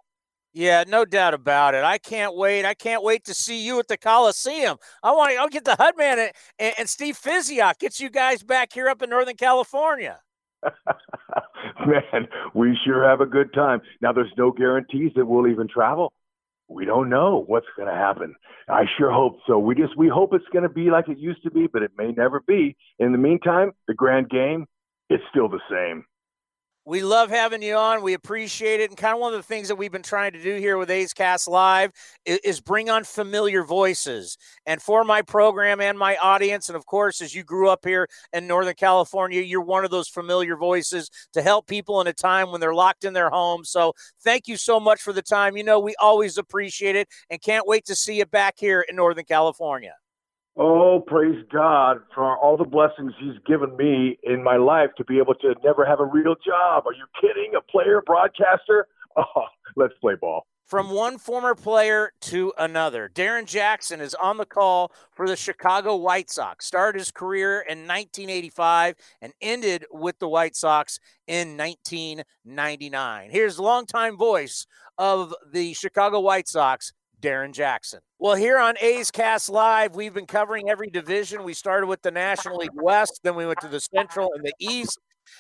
[0.54, 1.84] Yeah, no doubt about it.
[1.84, 2.66] I can't wait.
[2.66, 4.78] I can't wait to see you at the Coliseum.
[5.04, 5.38] I want to.
[5.38, 7.78] I'll get the Hudman and, and Steve Physioc.
[7.80, 10.20] Get you guys back here up in Northern California.
[11.86, 13.82] Man, we sure have a good time.
[14.02, 16.14] Now, there's no guarantees that we'll even travel.
[16.70, 18.36] We don't know what's going to happen.
[18.68, 19.58] I sure hope so.
[19.58, 21.92] We just we hope it's going to be like it used to be, but it
[21.98, 22.76] may never be.
[23.00, 24.66] In the meantime, the grand game,
[25.10, 26.04] it's still the same.
[26.88, 28.02] We love having you on.
[28.02, 28.90] We appreciate it.
[28.90, 30.90] And kind of one of the things that we've been trying to do here with
[30.90, 31.92] A's Cast Live
[32.24, 34.38] is, is, bring on familiar voices.
[34.66, 38.08] And for my program and my audience, and of course, as you grew up here
[38.32, 42.52] in Northern California, you're one of those familiar voices to help people in a time
[42.52, 43.70] when they're locked in their homes.
[43.70, 43.92] So
[44.24, 45.58] thank you so much for the time.
[45.58, 48.96] You know, we always appreciate it and can't wait to see you back here in
[48.96, 49.96] Northern California.
[50.60, 55.20] Oh, praise God for all the blessings He's given me in my life to be
[55.20, 56.88] able to never have a real job.
[56.88, 57.54] Are you kidding?
[57.56, 58.88] A player, broadcaster?
[59.20, 59.46] Oh,
[59.76, 60.46] let's play ball.
[60.68, 65.96] From one former player to another, Darrin Jackson is on the call for the Chicago
[65.96, 66.68] White Sox.
[66.68, 73.32] Started his career in 1985 and ended with the White Sox in 1999.
[73.32, 78.00] Here's longtime voice of the Chicago White Sox, Darrin Jackson.
[78.20, 81.44] Well, here on A's Cast Live, we've been covering every division.
[81.44, 84.54] We started with the National League West, then we went to the Central and the
[84.60, 85.00] East,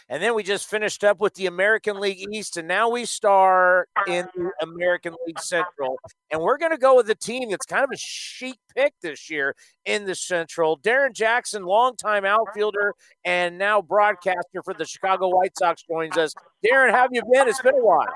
[0.09, 3.89] and then we just finished up with the American League East, and now we start
[4.07, 5.97] in the American League Central.
[6.31, 9.29] And we're going to go with a team that's kind of a chic pick this
[9.29, 9.55] year
[9.85, 10.75] in the Central.
[10.77, 16.33] Darrin Jackson, longtime outfielder and now broadcaster for the Chicago White Sox, joins us.
[16.63, 17.47] Darrin, how have you been?
[17.47, 18.07] It's been a while.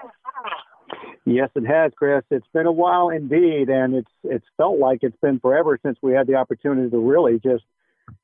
[1.26, 2.24] Yes, it has, Chris.
[2.32, 6.14] It's been a while indeed, and it's it's felt like it's been forever since we
[6.14, 7.64] had the opportunity to really just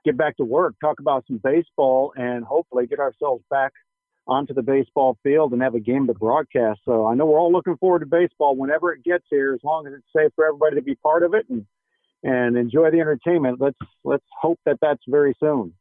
[0.04, 3.74] get back to work, talk about some baseball, and hopefully get ourselves back
[4.28, 6.82] onto the baseball field and have a game to broadcast.
[6.86, 9.88] So I know we're all looking forward to baseball whenever it gets here, as long
[9.88, 11.66] as it's safe for everybody to be part of it and
[12.24, 13.62] and enjoy the entertainment.
[13.62, 15.74] Let's let's hope that that's very soon.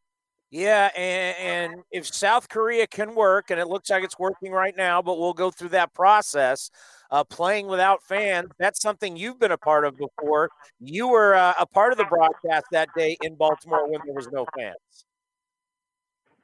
[0.56, 4.74] Yeah, and, and, if South Korea can work, and it looks like it's working right
[4.74, 6.70] now, but we'll go through that process.
[7.10, 10.48] Uh, playing without fans, that's something you've been a part of before.
[10.80, 14.28] You were uh, a part of the broadcast that day in Baltimore when there was
[14.32, 14.76] no fans.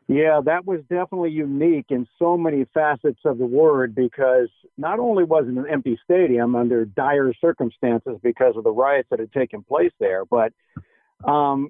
[0.09, 5.25] Yeah, that was definitely unique in so many facets of the word because not only
[5.25, 9.63] was it an empty stadium under dire circumstances because of the riots that had taken
[9.63, 10.53] place there, but
[11.25, 11.69] um,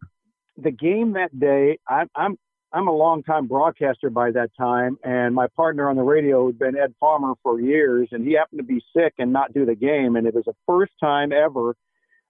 [0.57, 2.37] the game that day, I, I'm
[2.75, 6.77] I'm a longtime broadcaster by that time, and my partner on the radio had been
[6.77, 10.17] Ed Farmer for years, and he happened to be sick and not do the game,
[10.17, 11.75] and it was the first time ever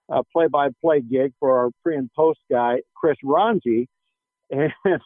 [0.09, 3.87] a play-by-play gig for our pre and post guy Chris Rongey,
[4.51, 4.73] and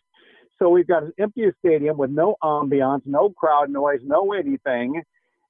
[0.60, 5.04] so we've got an empty stadium with no ambiance, no crowd noise, no anything,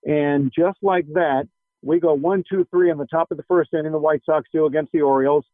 [0.06, 1.48] and just like that,
[1.82, 3.94] we go one, two, three in the top of the first inning.
[3.94, 5.46] The White Sox do against the Orioles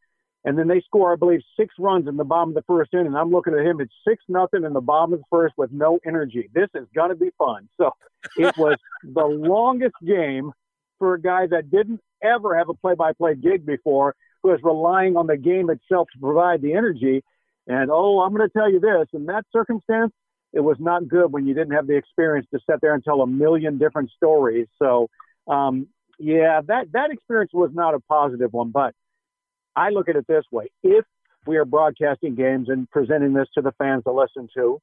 [0.46, 3.16] and then they score, I believe, six runs in the bottom of the first inning.
[3.16, 6.00] I'm looking at him; it's six nothing in the bottom of the first with no
[6.06, 6.50] energy.
[6.54, 7.70] This is gonna be fun.
[7.78, 7.92] So
[8.38, 10.52] it was the longest game
[11.00, 15.28] for a guy that didn't ever have a play-by-play gig before, who was relying on
[15.28, 17.24] the game itself to provide the energy.
[17.68, 20.12] And oh, I'm going to tell you this: in that circumstance,
[20.52, 23.22] it was not good when you didn't have the experience to sit there and tell
[23.22, 24.68] a million different stories.
[24.78, 25.10] So,
[25.48, 25.88] um,
[26.20, 28.94] yeah, that that experience was not a positive one, but
[29.76, 31.06] I look at it this way: if
[31.46, 34.80] we are broadcasting games and presenting this to the fans to listen to,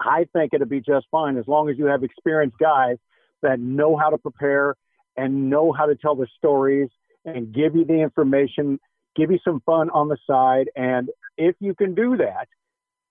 [0.00, 2.96] I think it'd be just fine as long as you have experienced guys
[3.42, 4.74] that know how to prepare
[5.16, 6.88] and know how to tell the stories
[7.24, 8.78] and give you the information,
[9.16, 10.70] give you some fun on the side.
[10.76, 12.48] And if you can do that,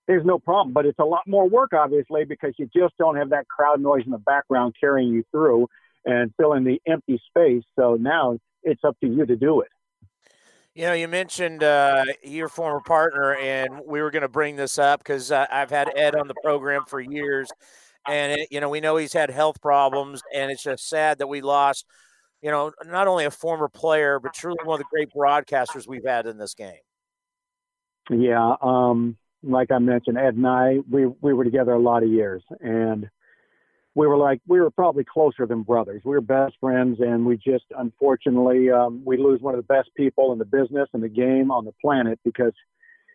[0.06, 0.72] there's no problem.
[0.72, 4.02] But it's a lot more work, obviously, because you just don't have that crowd noise
[4.06, 5.68] in the background carrying you through
[6.04, 7.62] and filling the empty space.
[7.78, 9.68] So now it's up to you to do it.
[10.78, 14.78] You know, you mentioned uh, your former partner, and we were going to bring this
[14.78, 17.50] up because uh, I've had Ed on the program for years,
[18.06, 21.26] and it, you know we know he's had health problems, and it's just sad that
[21.26, 21.84] we lost.
[22.42, 26.06] You know, not only a former player, but truly one of the great broadcasters we've
[26.06, 26.78] had in this game.
[28.08, 32.08] Yeah, um, like I mentioned, Ed and I, we we were together a lot of
[32.08, 33.10] years, and
[33.98, 36.02] we were like we were probably closer than brothers.
[36.04, 39.90] We were best friends, and we just unfortunately um, we lose one of the best
[39.96, 42.52] people in the business and the game on the planet because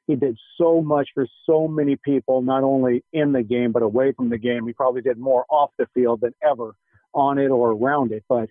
[0.08, 4.12] he did so much for so many people, not only in the game but away
[4.12, 4.68] from the game.
[4.68, 6.76] He probably did more off the field than ever
[7.14, 8.26] on it or around it.
[8.28, 8.50] But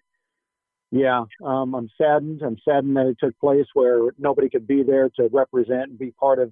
[0.91, 2.41] yeah, um, I'm saddened.
[2.41, 6.13] I'm saddened that it took place where nobody could be there to represent and be
[6.13, 6.51] part of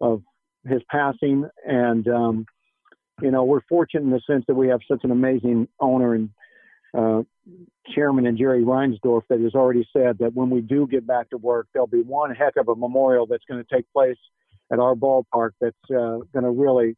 [0.00, 0.22] of
[0.66, 1.46] his passing.
[1.66, 2.46] And um,
[3.20, 6.30] you know, we're fortunate in the sense that we have such an amazing owner and
[6.96, 7.22] uh,
[7.94, 11.36] chairman and Jerry Reinsdorf that has already said that when we do get back to
[11.36, 14.16] work, there'll be one heck of a memorial that's going to take place
[14.72, 16.94] at our ballpark that's uh, going to really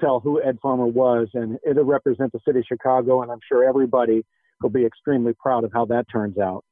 [0.00, 3.68] tell who Ed Farmer was, and it'll represent the city of Chicago, and I'm sure
[3.68, 4.24] everybody
[4.62, 6.64] will be extremely proud of how that turns out.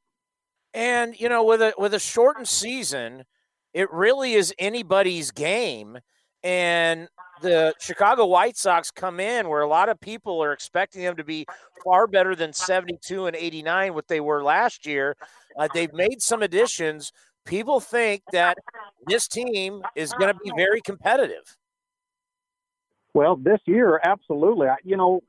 [0.74, 3.24] And you know, with a with a shortened season,
[3.72, 5.98] it really is anybody's game.
[6.42, 7.08] And
[7.40, 11.24] the Chicago White Sox come in where a lot of people are expecting them to
[11.24, 11.46] be
[11.84, 15.16] far better than 72 and 89, what they were last year.
[15.56, 17.12] Uh, they've made some additions.
[17.44, 18.58] People think that
[19.06, 21.56] this team is going to be very competitive.
[23.14, 24.68] Well, this year, absolutely.
[24.84, 25.22] You know,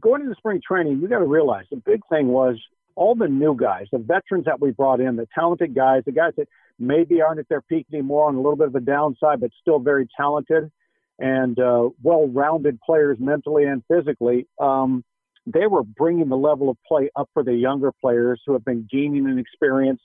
[0.00, 2.56] going into spring training, you got to realize the big thing was
[3.00, 6.34] all the new guys, the veterans that we brought in, the talented guys, the guys
[6.36, 6.46] that
[6.78, 9.78] maybe aren't at their peak anymore on a little bit of a downside, but still
[9.78, 10.70] very talented
[11.18, 14.46] and uh, well-rounded players mentally and physically.
[14.60, 15.02] Um,
[15.46, 18.86] they were bringing the level of play up for the younger players who have been
[18.92, 20.02] gaining an experience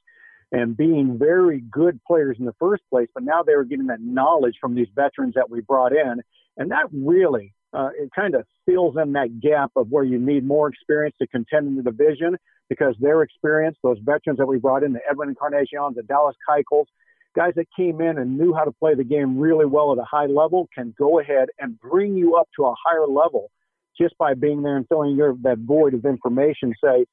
[0.53, 3.09] and being very good players in the first place.
[3.13, 6.21] But now they were getting that knowledge from these veterans that we brought in,
[6.55, 10.45] and that really uh, it kind of fills in that gap of where you need
[10.45, 12.37] more experience to contend in the division
[12.69, 16.85] because their experience, those veterans that we brought in, the Edwin Encarnacion, the Dallas Keuchels,
[17.35, 20.05] guys that came in and knew how to play the game really well at a
[20.05, 23.51] high level can go ahead and bring you up to a higher level
[23.99, 27.05] just by being there and filling your that void of information, say,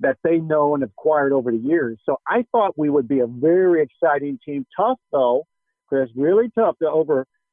[0.00, 1.98] that they know and acquired over the years.
[2.04, 4.66] So I thought we would be a very exciting team.
[4.76, 5.46] Tough though,
[5.88, 6.90] Chris, really tough to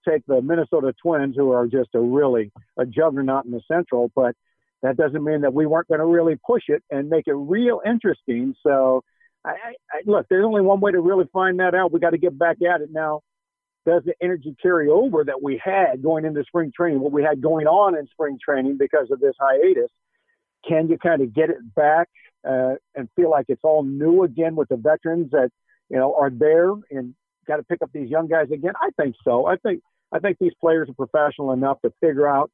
[0.06, 4.12] overtake the Minnesota Twins, who are just a really a juggernaut in the Central.
[4.16, 4.36] But
[4.82, 7.82] that doesn't mean that we weren't going to really push it and make it real
[7.86, 8.56] interesting.
[8.64, 9.03] So
[9.43, 9.51] I,
[9.91, 11.91] I, look, there's only one way to really find that out.
[11.91, 13.22] We got to get back at it now.
[13.86, 17.39] Does the energy carry over that we had going into spring training, what we had
[17.41, 19.91] going on in spring training because of this hiatus?
[20.68, 22.10] Can you kind of get it back
[22.47, 25.51] uh, and feel like it's all new again with the veterans that
[25.89, 27.14] you know are there and
[27.47, 28.74] got to pick up these young guys again?
[28.82, 29.45] I think so.
[29.45, 29.84] I think
[30.16, 32.49] I think these players are professional enough to figure out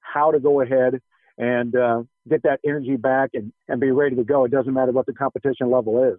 [0.00, 1.00] how to go ahead
[1.38, 4.44] and uh, get that energy back and, and be ready to go.
[4.44, 6.18] It doesn't matter what the competition level is.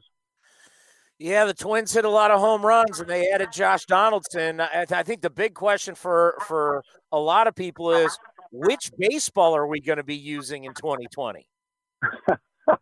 [1.19, 4.61] Yeah, the Twins hit a lot of home runs, and they added Josh Donaldson.
[4.61, 8.17] I, I think the big question for for a lot of people is
[8.51, 11.49] which baseball are we going to be using in 2020?
[12.69, 12.77] so,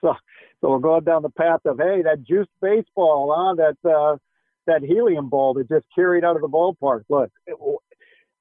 [0.00, 0.14] so
[0.62, 3.54] we're going down the path of hey, that juiced baseball, huh?
[3.56, 4.16] That uh,
[4.68, 7.02] that helium ball that just carried out of the ballpark.
[7.08, 7.56] Look, it,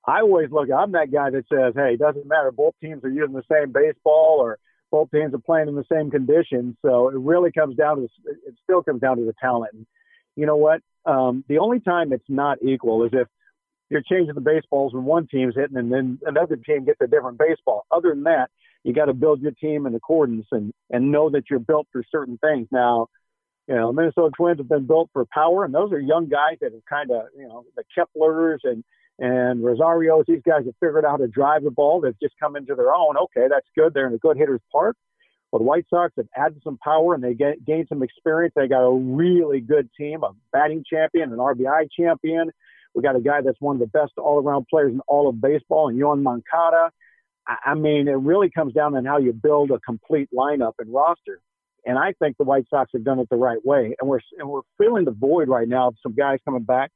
[0.05, 0.69] I always look.
[0.71, 2.51] I'm that guy that says, hey, it doesn't matter.
[2.51, 4.57] Both teams are using the same baseball, or
[4.89, 6.75] both teams are playing in the same conditions.
[6.81, 8.55] So it really comes down to it.
[8.63, 9.73] Still comes down to the talent.
[9.73, 9.85] And
[10.35, 10.81] you know what?
[11.05, 13.27] Um, the only time it's not equal is if
[13.89, 17.37] you're changing the baseballs when one team's hitting and then another team gets a different
[17.37, 17.85] baseball.
[17.91, 18.49] Other than that,
[18.83, 22.03] you got to build your team in accordance and and know that you're built for
[22.09, 22.67] certain things.
[22.71, 23.07] Now,
[23.67, 26.57] you know, the Minnesota Twins have been built for power, and those are young guys
[26.61, 28.83] that have kind of you know the Keplers and
[29.19, 30.25] and Rosario's.
[30.27, 32.01] These guys have figured out how to drive the ball.
[32.01, 33.17] They've just come into their own.
[33.17, 33.93] Okay, that's good.
[33.93, 34.95] They're in a good hitter's park.
[35.51, 38.53] Well, the White Sox have added some power and they get, gained some experience.
[38.55, 42.51] They got a really good team, a batting champion, an RBI champion.
[42.93, 45.87] We got a guy that's one of the best all-around players in all of baseball,
[45.87, 46.91] and Yoan Moncada.
[47.47, 51.39] I mean, it really comes down on how you build a complete lineup and roster.
[51.87, 53.95] And I think the White Sox have done it the right way.
[53.99, 56.91] And we're and we're filling the void right now of some guys coming back,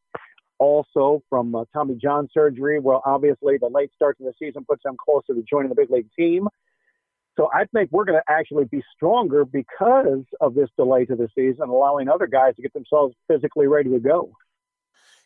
[0.59, 2.77] also from uh, Tommy John surgery.
[2.79, 5.89] Well, obviously the late start to the season puts them closer to joining the big
[5.89, 6.47] league team.
[7.37, 11.29] So I think we're going to actually be stronger because of this delay to the
[11.33, 14.33] season, allowing other guys to get themselves physically ready to go.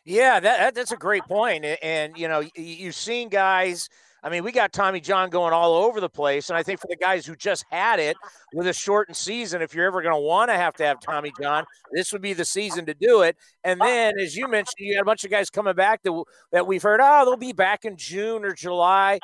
[0.04, 1.64] Yeah, that, that's a great point.
[1.64, 3.88] And, you know, you've seen guys.
[4.26, 6.50] I mean, we got Tommy John going all over the place.
[6.50, 8.16] And I think for the guys who just had it
[8.52, 11.32] with a shortened season, if you're ever going to want to have to have Tommy
[11.40, 13.36] John, this would be the season to do it.
[13.62, 16.66] And then, as you mentioned, you got a bunch of guys coming back that, that
[16.66, 19.20] we've heard, oh, they'll be back in June or July.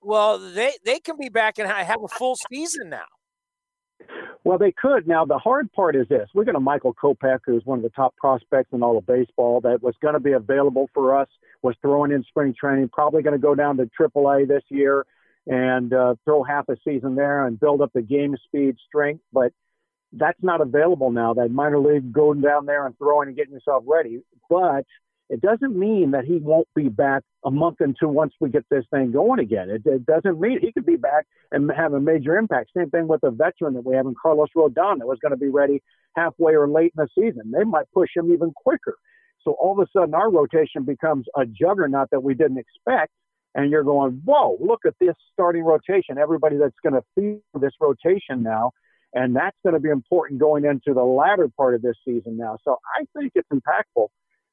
[0.00, 3.04] Well, they, they can be back and have a full season now.
[4.46, 5.08] Well, they could.
[5.08, 6.28] Now, the hard part is this.
[6.32, 9.60] We're going to Michael Kopech, who's one of the top prospects in all of baseball,
[9.62, 11.26] that was going to be available for us,
[11.62, 15.04] was throwing in spring training, probably going to go down to AAA this year
[15.48, 19.20] and uh, throw half a season there and build up the game speed strength.
[19.32, 19.52] But
[20.12, 21.34] that's not available now.
[21.34, 24.22] That minor league going down there and throwing and getting yourself ready.
[24.48, 24.86] But
[25.28, 28.64] it doesn't mean that he won't be back a month or two once we get
[28.70, 29.70] this thing going again.
[29.70, 32.70] It, it doesn't mean he could be back and have a major impact.
[32.76, 35.38] Same thing with the veteran that we have in Carlos Rodon that was going to
[35.38, 35.82] be ready
[36.14, 37.50] halfway or late in the season.
[37.50, 38.96] They might push him even quicker.
[39.42, 43.12] So all of a sudden, our rotation becomes a juggernaut that we didn't expect.
[43.54, 46.18] And you're going, whoa, look at this starting rotation.
[46.18, 48.72] Everybody that's going to feed this rotation now.
[49.14, 52.58] And that's going to be important going into the latter part of this season now.
[52.64, 54.08] So I think it's impactful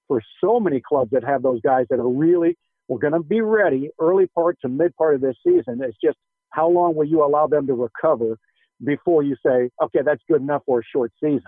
[0.08, 3.42] for so many clubs that have those guys that are really we're going to be
[3.42, 5.82] ready early part to mid part of this season.
[5.82, 6.18] It's just
[6.50, 8.38] how long will you allow them to recover
[8.84, 11.42] before you say, okay, that's good enough for a short season?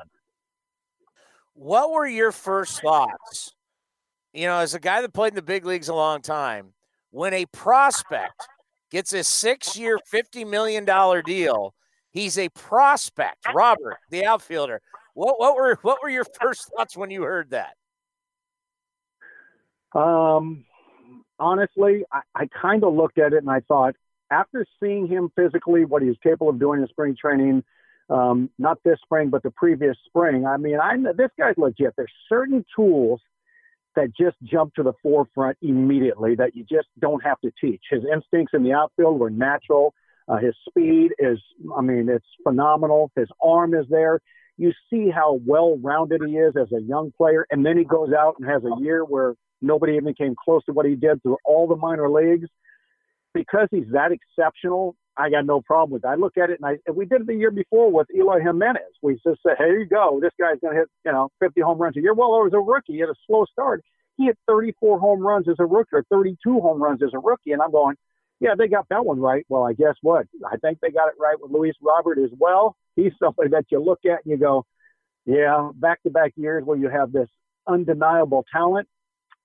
[1.54, 3.54] What were your first thoughts?
[4.34, 6.74] You know, as a guy that played in the big leagues a long time,
[7.12, 8.48] when a prospect
[8.92, 10.86] gets a six year, $50 million
[11.26, 11.74] deal,
[12.12, 13.46] he's a prospect.
[13.54, 14.82] Robert, the outfielder.
[15.14, 17.76] What, what were what were your first thoughts when you heard that?
[19.96, 20.66] Um,
[21.40, 23.96] honestly, I, I kind of looked at it and I thought,
[24.32, 27.64] after seeing him physically, what he's capable of doing in spring training,
[28.10, 31.94] um, not this spring, but the previous spring, I mean, I this guy's legit.
[31.96, 33.22] There's certain tools
[33.96, 37.82] that just jump to the forefront immediately that you just don't have to teach.
[37.90, 39.94] His instincts in the outfield were natural.
[40.28, 41.40] Uh, his speed is,
[41.78, 43.12] I mean, it's phenomenal.
[43.16, 44.20] His arm is there.
[44.58, 47.46] You see how well rounded he is as a young player.
[47.52, 50.74] And then he goes out and has a year where Nobody even came close to
[50.74, 52.50] what he did through all the minor leagues.
[53.34, 56.06] Because he's that exceptional, I got no problem with.
[56.06, 58.82] I look at it, and I we did it the year before with Eloy Jimenez.
[59.02, 60.20] We just said, "Here you go.
[60.22, 62.54] This guy's going to hit, you know, 50 home runs a year." Well, it was
[62.54, 62.94] a rookie.
[62.94, 63.84] He had a slow start.
[64.18, 67.52] He hit 34 home runs as a rookie, or 32 home runs as a rookie,
[67.52, 67.98] and I'm going,
[68.40, 70.28] "Yeah, they got that one right." Well, I guess what?
[70.50, 72.78] I think they got it right with Luis Robert as well.
[72.96, 74.66] He's somebody that you look at and you go,
[75.26, 77.30] "Yeah, back-to-back years where you have this
[77.68, 78.88] undeniable talent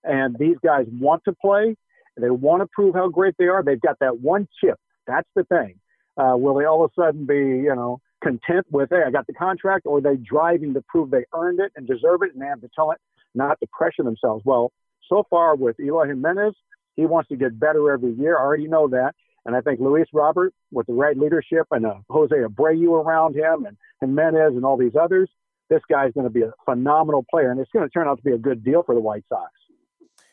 [0.05, 1.77] and these guys want to play.
[2.17, 3.63] They want to prove how great they are.
[3.63, 4.79] They've got that one chip.
[5.07, 5.81] That's the thing.
[6.17, 9.27] Uh, will they all of a sudden be, you know, content with, hey, I got
[9.27, 12.43] the contract, or are they driving to prove they earned it and deserve it and
[12.43, 13.01] they have the talent
[13.35, 14.45] not to pressure themselves?
[14.45, 14.73] Well,
[15.09, 16.55] so far with Eloy Jimenez,
[16.97, 18.37] he wants to get better every year.
[18.37, 19.15] I already know that.
[19.47, 23.65] And I think Luis Robert, with the right leadership and uh, Jose Abreu around him
[23.65, 25.31] and Jimenez and all these others,
[25.69, 27.51] this guy's going to be a phenomenal player.
[27.51, 29.51] And it's going to turn out to be a good deal for the White Sox.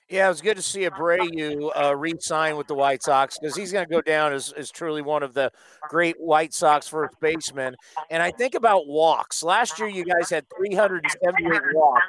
[0.10, 3.74] Yeah, it was good to see Abreu uh, re-sign with the White Sox because he's
[3.74, 5.52] going to go down as, as truly one of the
[5.90, 7.76] great White Sox first basemen.
[8.10, 9.44] And I think about walks.
[9.44, 12.04] Last year, you guys had 378 walks.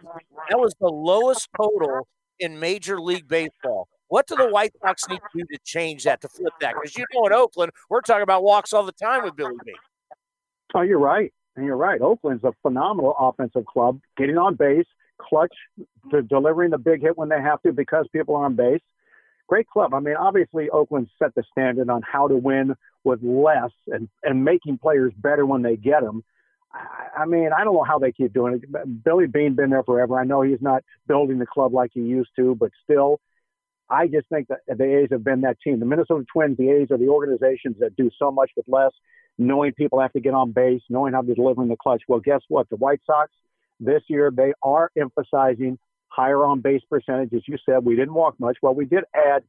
[0.49, 2.07] That was the lowest total
[2.39, 3.89] in Major League Baseball.
[4.09, 6.75] What do the White Sox need to do to change that, to flip that?
[6.75, 9.73] Because you know, in Oakland, we're talking about walks all the time with Billy B.
[10.75, 11.33] Oh, you're right.
[11.57, 12.01] And you're right.
[12.01, 14.87] Oakland's a phenomenal offensive club, getting on base,
[15.19, 15.55] clutch
[16.11, 18.81] to delivering the big hit when they have to because people are on base.
[19.47, 19.95] Great club.
[19.95, 24.45] I mean, obviously Oakland set the standard on how to win with less and, and
[24.45, 26.23] making players better when they get them.
[26.73, 29.05] I, I mean, I don't know how they keep doing it.
[29.05, 30.19] Billy Beane been there forever.
[30.19, 33.21] I know he's not building the club like he used to, but still,
[33.91, 35.81] I just think that the A's have been that team.
[35.81, 38.93] The Minnesota Twins, the A's are the organizations that do so much with less,
[39.39, 42.03] knowing people have to get on base, knowing how to deliver in the clutch.
[42.09, 42.69] Well, guess what?
[42.69, 43.31] The White Sox–
[43.81, 45.79] this year, they are emphasizing
[46.09, 47.33] higher on base percentage.
[47.33, 48.57] As you said, we didn't walk much.
[48.61, 49.45] Well, we did add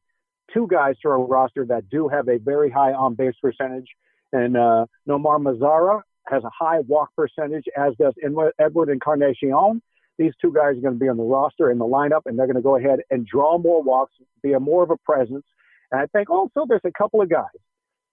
[0.54, 3.88] two guys to our roster that do have a very high on base percentage.
[4.32, 8.14] And uh, Nomar Mazara has a high walk percentage, as does
[8.58, 9.82] Edward Encarnacion.
[10.20, 12.46] These two guys are going to be on the roster in the lineup, and they're
[12.46, 14.12] going to go ahead and draw more walks,
[14.42, 15.46] be a more of a presence.
[15.90, 17.46] And I think also there's a couple of guys.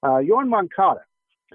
[0.02, 1.02] Uh, Yoan Moncada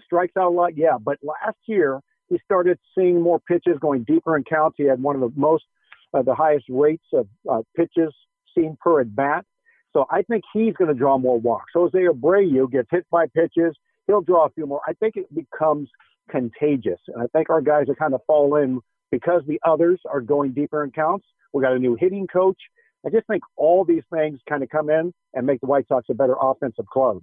[0.04, 4.36] strikes out a lot, yeah, but last year he started seeing more pitches going deeper
[4.36, 4.76] in counts.
[4.76, 5.64] He had one of the most,
[6.12, 8.12] uh, the highest rates of uh, pitches
[8.54, 9.46] seen per at bat.
[9.94, 11.72] So I think he's going to draw more walks.
[11.74, 13.74] Jose Abreu gets hit by pitches.
[14.06, 14.82] He'll draw a few more.
[14.86, 15.88] I think it becomes
[16.28, 17.00] contagious.
[17.08, 18.80] And I think our guys are kind of fall in
[19.12, 21.26] because the others are going deeper in counts.
[21.52, 22.58] We got a new hitting coach.
[23.06, 26.06] I just think all these things kind of come in and make the White Sox
[26.10, 27.20] a better offensive club.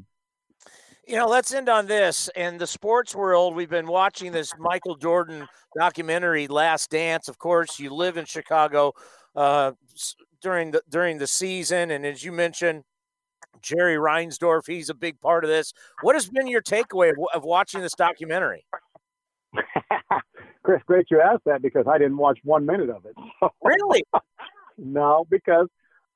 [1.07, 2.29] You know, let's end on this.
[2.35, 7.27] In the sports world, we've been watching this Michael Jordan documentary, Last Dance.
[7.27, 8.93] Of course, you live in Chicago
[9.35, 9.71] uh,
[10.41, 12.83] during the during the season, and as you mentioned,
[13.61, 15.73] Jerry Reinsdorf, he's a big part of this.
[16.01, 18.65] What has been your takeaway of, of watching this documentary?
[20.69, 23.15] Chris, great you asked that because I didn't watch one minute of it.
[23.63, 24.03] really?
[24.77, 25.65] no, because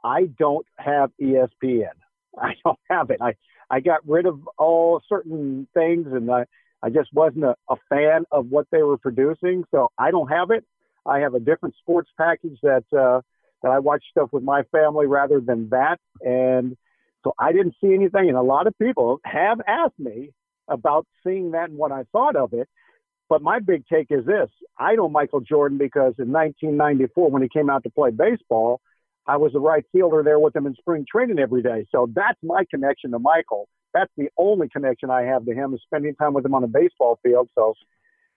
[0.03, 1.89] I don't have ESPN.
[2.39, 3.17] I don't have it.
[3.19, 3.33] I
[3.71, 6.45] I got rid of all certain things, and I
[6.83, 10.51] I just wasn't a, a fan of what they were producing, so I don't have
[10.51, 10.63] it.
[11.03, 13.21] I have a different sports package that uh,
[13.63, 16.77] that I watch stuff with my family rather than that, and
[17.23, 18.29] so I didn't see anything.
[18.29, 20.29] And a lot of people have asked me
[20.67, 22.69] about seeing that and what I thought of it.
[23.29, 27.49] But my big take is this: I know Michael Jordan because in 1994, when he
[27.49, 28.81] came out to play baseball,
[29.25, 31.85] I was the right fielder there with him in spring training every day.
[31.91, 33.67] So that's my connection to Michael.
[33.93, 36.67] That's the only connection I have to him is spending time with him on a
[36.67, 37.49] baseball field.
[37.55, 37.75] So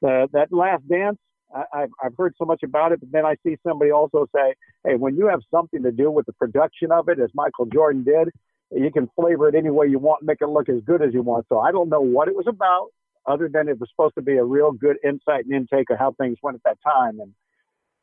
[0.06, 1.18] uh, that last dance,
[1.54, 4.96] I, I've heard so much about it, but then I see somebody also say, hey,
[4.96, 8.28] when you have something to do with the production of it, as Michael Jordan did,
[8.72, 11.22] you can flavor it any way you want, make it look as good as you
[11.22, 11.46] want.
[11.48, 12.88] So I don't know what it was about,
[13.26, 16.12] other than it was supposed to be a real good insight and intake of how
[16.12, 17.20] things went at that time.
[17.20, 17.34] And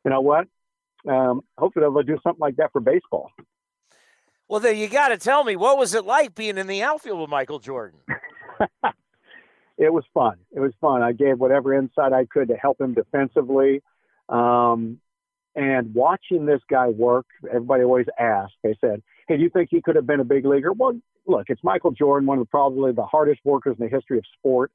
[0.04, 0.46] you know what?
[1.08, 3.30] um, hopefully they'll do something like that for baseball.
[4.48, 7.20] Well, then you got to tell me what was it like being in the outfield
[7.20, 8.00] with Michael Jordan?
[9.78, 10.36] it was fun.
[10.52, 11.02] It was fun.
[11.02, 13.82] I gave whatever insight I could to help him defensively.
[14.28, 15.00] Um,
[15.54, 18.54] and watching this guy work, everybody always asked.
[18.62, 21.46] They said, "Hey, do you think he could have been a big leaguer?" Well, look,
[21.48, 24.72] it's Michael Jordan, one of the, probably the hardest workers in the history of sport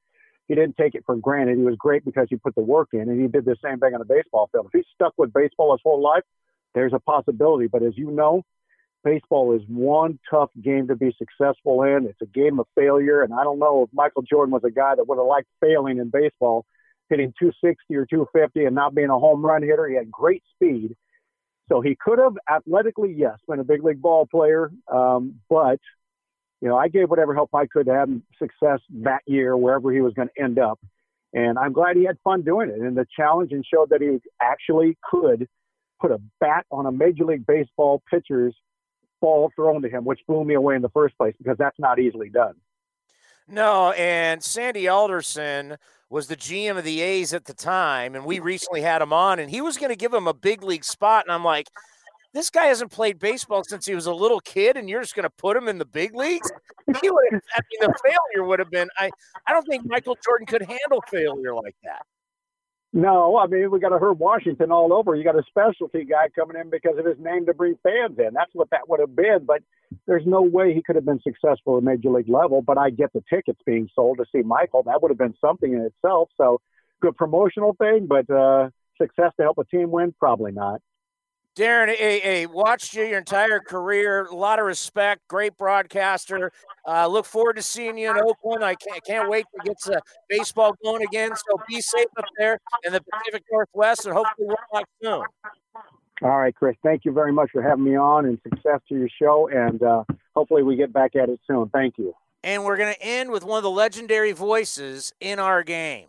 [0.49, 1.57] he didn't take it for granted.
[1.57, 3.93] He was great because he put the work in, and he did the same thing
[3.93, 4.65] on the baseball field.
[4.65, 6.23] If he's stuck with baseball his whole life,
[6.73, 7.67] there's a possibility.
[7.67, 8.41] But as you know,
[9.03, 12.07] baseball is one tough game to be successful in.
[12.07, 14.95] It's a game of failure, and I don't know if Michael Jordan was a guy
[14.95, 16.65] that would have liked failing in baseball,
[17.09, 19.87] hitting 260 or 250 and not being a home run hitter.
[19.87, 20.95] He had great speed.
[21.67, 25.79] So he could have athletically, yes, been a big league ball player, um, but
[26.61, 29.91] you know, I gave whatever help I could to have him success that year, wherever
[29.91, 30.79] he was going to end up.
[31.33, 32.79] And I'm glad he had fun doing it.
[32.79, 35.47] And the challenge and showed that he actually could
[36.01, 38.55] put a bat on a Major League Baseball pitcher's
[39.21, 41.99] ball thrown to him, which blew me away in the first place because that's not
[41.99, 42.55] easily done.
[43.47, 45.77] No, and Sandy Alderson
[46.09, 49.39] was the GM of the A's at the time, and we recently had him on,
[49.39, 51.25] and he was going to give him a big league spot.
[51.25, 51.67] And I'm like,
[52.33, 55.23] this guy hasn't played baseball since he was a little kid, and you're just going
[55.23, 56.51] to put him in the big leagues?
[57.01, 58.89] He would have, I mean, the failure would have been.
[58.97, 59.09] I,
[59.47, 62.03] I don't think Michael Jordan could handle failure like that.
[62.91, 65.15] No, I mean we got a Herb Washington all over.
[65.15, 68.33] You got a specialty guy coming in because of his name to bring fans in.
[68.33, 69.45] That's what that would have been.
[69.45, 69.61] But
[70.07, 72.63] there's no way he could have been successful at major league level.
[72.63, 74.81] But I get the tickets being sold to see Michael.
[74.83, 76.29] That would have been something in itself.
[76.35, 76.61] So
[76.99, 80.81] good promotional thing, but uh, success to help a team win, probably not.
[81.55, 84.25] Darrin, hey, hey, watched you your entire career.
[84.25, 85.27] A lot of respect.
[85.27, 86.51] Great broadcaster.
[86.87, 88.63] Uh, look forward to seeing you in Oakland.
[88.63, 91.31] I can't, can't wait to get to baseball going again.
[91.35, 95.23] So be safe up there in the Pacific Northwest, and hopefully we'll talk soon.
[96.21, 96.75] All right, Chris.
[96.83, 99.49] Thank you very much for having me on, and success to your show.
[99.49, 100.03] And uh,
[100.35, 101.69] hopefully we get back at it soon.
[101.69, 102.13] Thank you.
[102.43, 106.07] And we're going to end with one of the legendary voices in our game.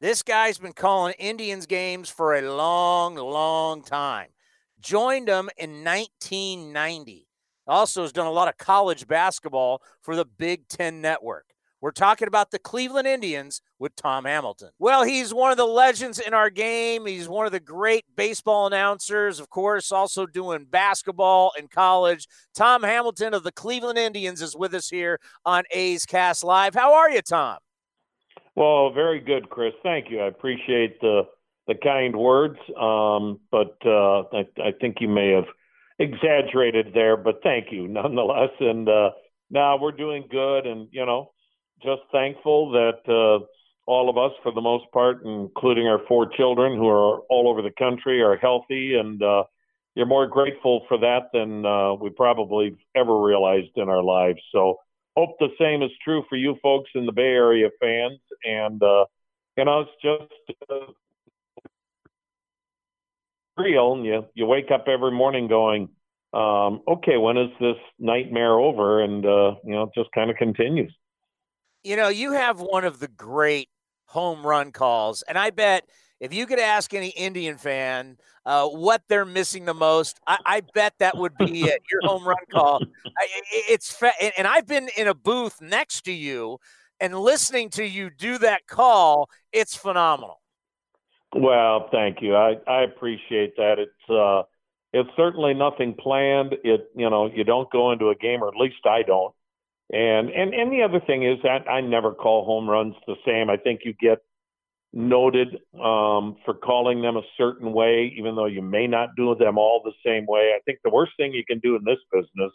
[0.00, 4.28] This guy's been calling Indians games for a long, long time
[4.80, 7.26] joined them in 1990.
[7.66, 11.46] Also has done a lot of college basketball for the Big Ten Network.
[11.80, 14.68] We're talking about the Cleveland Indians with Tom Hamilton.
[14.78, 17.06] Well, he's one of the legends in our game.
[17.06, 22.26] He's one of the great baseball announcers, of course, also doing basketball in college.
[22.54, 26.74] Tom Hamilton of the Cleveland Indians is with us here on A's Cast Live.
[26.74, 27.58] How are you, Tom?
[28.56, 29.72] Well, very good, Chris.
[29.82, 30.20] Thank you.
[30.20, 31.22] I appreciate the
[31.70, 35.44] the kind words, um, but uh, I, I, think you may have
[36.00, 37.16] exaggerated there.
[37.16, 38.50] But thank you nonetheless.
[38.58, 39.10] And uh,
[39.50, 41.30] now we're doing good, and you know,
[41.80, 43.46] just thankful that uh,
[43.86, 47.62] all of us, for the most part, including our four children who are all over
[47.62, 49.44] the country, are healthy, and uh,
[49.94, 54.40] you're more grateful for that than uh, we probably ever realized in our lives.
[54.52, 54.76] So.
[55.16, 59.04] Hope the same is true for you folks in the Bay Area fans, and uh,
[59.56, 60.30] you know, it's just
[63.60, 65.88] real, and you you wake up every morning going,
[66.32, 69.02] um, okay, when is this nightmare over?
[69.02, 70.92] And uh, you know, it just kind of continues.
[71.82, 73.68] You know, you have one of the great
[74.06, 75.84] home run calls, and I bet
[76.20, 80.62] if you could ask any Indian fan uh, what they're missing the most, I, I
[80.74, 81.80] bet that would be it.
[81.90, 82.82] Your home run call.
[83.18, 83.26] I,
[83.68, 86.58] it's fa- and I've been in a booth next to you
[87.00, 89.30] and listening to you do that call.
[89.52, 90.39] It's phenomenal.
[91.34, 92.34] Well, thank you.
[92.34, 93.76] I, I appreciate that.
[93.78, 94.42] It's uh,
[94.92, 96.54] it's certainly nothing planned.
[96.64, 99.34] It you know you don't go into a game, or at least I don't.
[99.90, 103.48] And and and the other thing is that I never call home runs the same.
[103.50, 104.18] I think you get
[104.92, 109.58] noted um, for calling them a certain way, even though you may not do them
[109.58, 110.52] all the same way.
[110.56, 112.52] I think the worst thing you can do in this business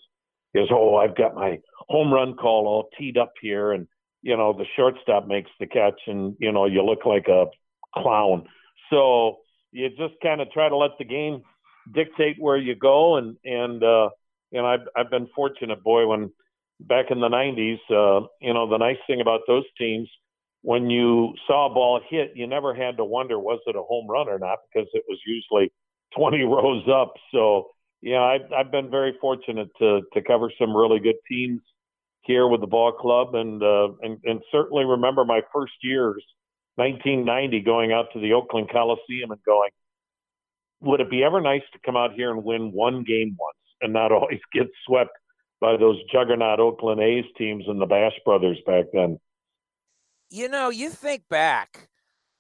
[0.53, 1.59] is, oh, I've got my
[1.89, 3.87] home run call all teed up here, and
[4.21, 7.45] you know the shortstop makes the catch, and you know you look like a
[7.95, 8.47] clown.
[8.89, 9.37] So
[9.71, 11.41] you just kind of try to let the game
[11.91, 14.09] dictate where you go, and and uh,
[14.51, 16.31] know I've I've been fortunate, boy, when
[16.79, 20.09] back in the '90s, uh, you know the nice thing about those teams
[20.65, 24.07] when you saw a ball hit, you never had to wonder was it a home
[24.09, 24.57] run or not?
[24.73, 25.71] Because it was usually
[26.17, 27.13] 20 rows up.
[27.31, 27.69] So,
[28.01, 31.61] yeah, I've, I've been very fortunate to to cover some really good teams
[32.21, 36.23] here with the ball club, and uh, and and certainly remember my first years,
[36.75, 39.69] 1990, going out to the Oakland Coliseum and going,
[40.81, 43.93] would it be ever nice to come out here and win one game once and
[43.93, 45.11] not always get swept
[45.61, 49.19] by those juggernaut Oakland A's teams and the Bash brothers back then?
[50.29, 51.87] you know, you think back,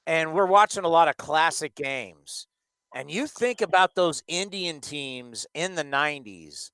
[0.05, 2.47] and we're watching a lot of classic games,
[2.93, 6.71] and you think about those Indian teams in the 90s.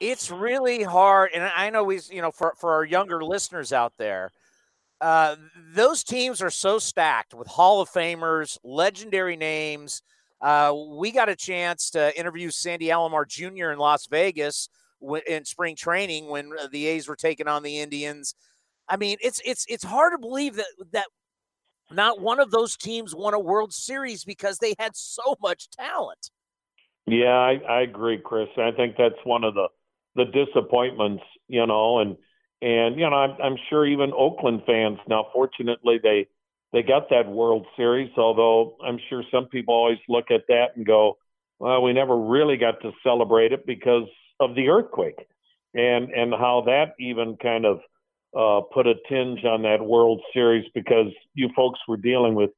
[0.00, 1.30] It's really hard.
[1.34, 4.30] And I know we, you know, for, for our younger listeners out there,
[5.00, 5.36] uh,
[5.74, 10.02] those teams are so stacked with Hall of Famers, legendary names.
[10.40, 13.70] Uh, we got a chance to interview Sandy Alomar Jr.
[13.70, 14.68] in Las Vegas
[15.26, 18.34] in spring training when uh, the A's were taking on the Indians.
[18.88, 21.06] I mean, it's it's it's hard to believe that that
[21.90, 26.30] not one of those teams won a World Series because they had so much talent.
[27.06, 28.48] Yeah, I, I agree, Chris.
[28.56, 29.68] I think that's one of the
[30.16, 32.16] the disappointments, you know, and
[32.62, 35.26] and you know, I'm, I'm sure even Oakland fans now.
[35.32, 36.28] Fortunately, they
[36.72, 38.10] they got that World Series.
[38.16, 41.18] Although I'm sure some people always look at that and go,
[41.58, 44.08] "Well, we never really got to celebrate it because
[44.38, 45.26] of the earthquake,"
[45.74, 47.80] and and how that even kind of
[48.36, 52.50] uh, put a tinge on that World Series because you folks were dealing with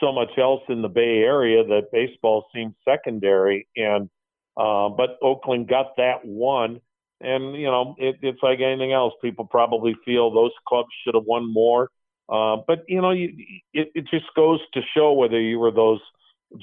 [0.00, 3.66] so much else in the Bay Area that baseball seemed secondary.
[3.76, 4.10] And
[4.56, 6.80] uh, but Oakland got that one,
[7.20, 9.14] and you know it, it's like anything else.
[9.22, 11.90] People probably feel those clubs should have won more.
[12.28, 13.32] Uh, but you know, you,
[13.72, 16.00] it, it just goes to show whether you were those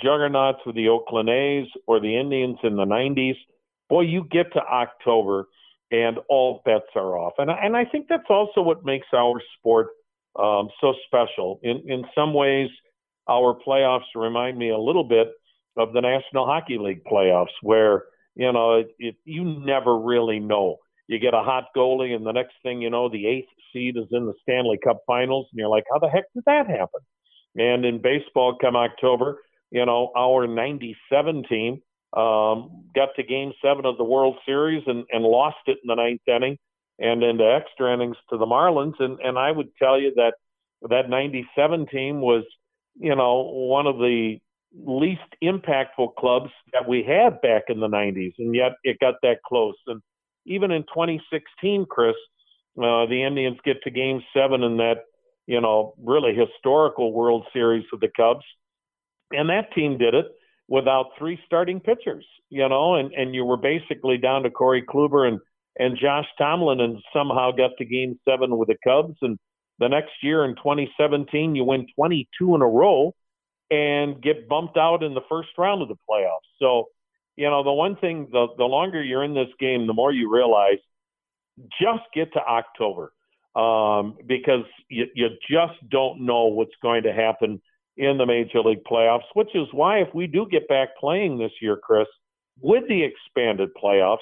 [0.02, 3.38] juggernauts with the Oakland A's or the Indians in the '90s.
[3.90, 5.48] Boy, you get to October
[5.94, 7.34] and all bets are off.
[7.38, 9.88] And and I think that's also what makes our sport
[10.38, 11.60] um, so special.
[11.64, 12.70] In in some ways,
[13.30, 15.28] our playoffs remind me a little bit
[15.78, 20.78] of the National Hockey League playoffs, where you know it, it, you never really know.
[21.08, 24.08] You get a hot goalie, and the next thing you know, the eighth seed is
[24.12, 27.02] in the Stanley Cup Finals, and you're like, how the heck did that happen?
[27.56, 31.82] And in baseball, come October, you know, our '97 team
[32.16, 35.96] um, got to game seven of the World Series and, and lost it in the
[35.96, 36.58] ninth inning
[37.00, 38.94] and into extra innings to the Marlins.
[39.00, 40.34] And, and I would tell you that
[40.90, 42.44] that 97 team was,
[42.96, 44.38] you know, one of the
[44.76, 48.34] least impactful clubs that we had back in the 90s.
[48.40, 49.76] And yet it got that close.
[49.88, 50.02] And
[50.46, 52.16] even in 2016, Chris,
[52.78, 55.04] uh, the Indians get to game seven in that,
[55.46, 58.46] you know, really historical World Series with the Cubs.
[59.32, 60.26] And that team did it
[60.68, 65.28] without three starting pitchers, you know, and, and you were basically down to Corey Kluber
[65.28, 65.40] and,
[65.78, 69.18] and Josh Tomlin and somehow got to game seven with the Cubs.
[69.22, 69.38] And
[69.80, 73.14] the next year in 2017, you win 22 in a row
[73.74, 76.48] and get bumped out in the first round of the playoffs.
[76.60, 76.90] So,
[77.36, 80.32] you know, the one thing, the, the longer you're in this game, the more you
[80.32, 80.78] realize
[81.82, 83.14] just get to October
[83.56, 87.62] um, because you, you just don't know what's going to happen
[87.98, 91.52] in the Major League playoffs, which is why if we do get back playing this
[91.62, 92.08] year, Chris,
[92.60, 94.18] with the expanded playoffs,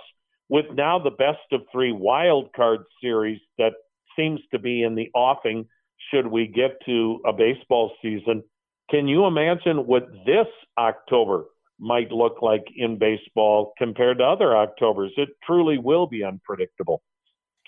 [0.48, 3.74] with now the best of three wild card series that
[4.18, 5.66] seems to be in the offing
[6.10, 8.44] should we get to a baseball season,
[8.92, 10.48] can you imagine what this
[10.78, 11.46] October
[11.80, 15.14] might look like in baseball compared to other Octobers?
[15.18, 17.02] It truly will be unpredictable.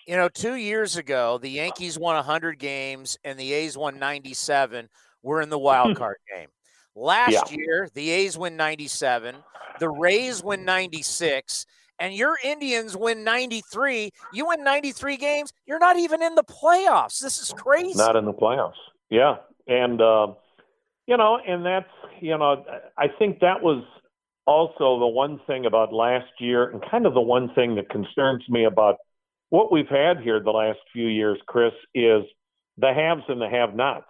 [0.06, 4.90] You know, two years ago, the Yankees won 100 games and the A's won 97
[5.24, 5.94] we're in the wild hmm.
[5.94, 6.50] card game.
[6.96, 7.58] Last yeah.
[7.58, 9.36] year, the A's win 97,
[9.80, 11.66] the Rays win 96,
[11.98, 14.12] and your Indians win 93.
[14.32, 17.20] You win 93 games, you're not even in the playoffs.
[17.20, 17.98] This is crazy.
[17.98, 18.74] Not in the playoffs.
[19.10, 19.38] Yeah.
[19.68, 20.34] And, uh,
[21.08, 21.90] you know, and that's,
[22.22, 22.64] you know,
[22.98, 23.84] I think that was
[24.46, 28.44] also the one thing about last year and kind of the one thing that concerns
[28.50, 28.98] me about
[29.50, 32.24] what we've had here the last few years, Chris, is
[32.78, 34.08] the haves and the have nots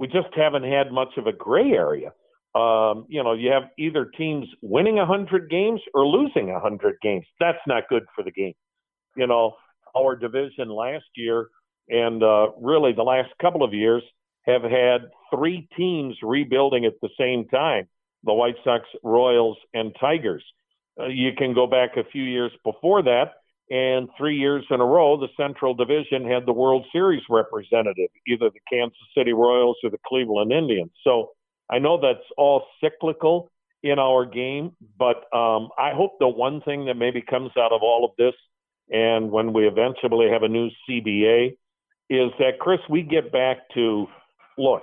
[0.00, 2.08] we just haven't had much of a gray area.
[2.54, 7.26] Um, you know, you have either teams winning 100 games or losing 100 games.
[7.38, 8.54] That's not good for the game.
[9.14, 9.56] You know,
[9.94, 11.48] our division last year
[11.90, 14.02] and uh, really the last couple of years
[14.46, 17.88] have had three teams rebuilding at the same time
[18.24, 20.44] the White Sox, Royals, and Tigers.
[21.00, 23.32] Uh, you can go back a few years before that,
[23.70, 28.50] and three years in a row, the Central Division had the World Series representative, either
[28.50, 30.90] the Kansas City Royals or the Cleveland Indians.
[31.02, 31.30] So
[31.70, 33.50] I know that's all cyclical
[33.82, 37.80] in our game, but um, I hope the one thing that maybe comes out of
[37.82, 38.34] all of this,
[38.90, 41.56] and when we eventually have a new CBA,
[42.10, 44.08] is that Chris, we get back to
[44.58, 44.82] look.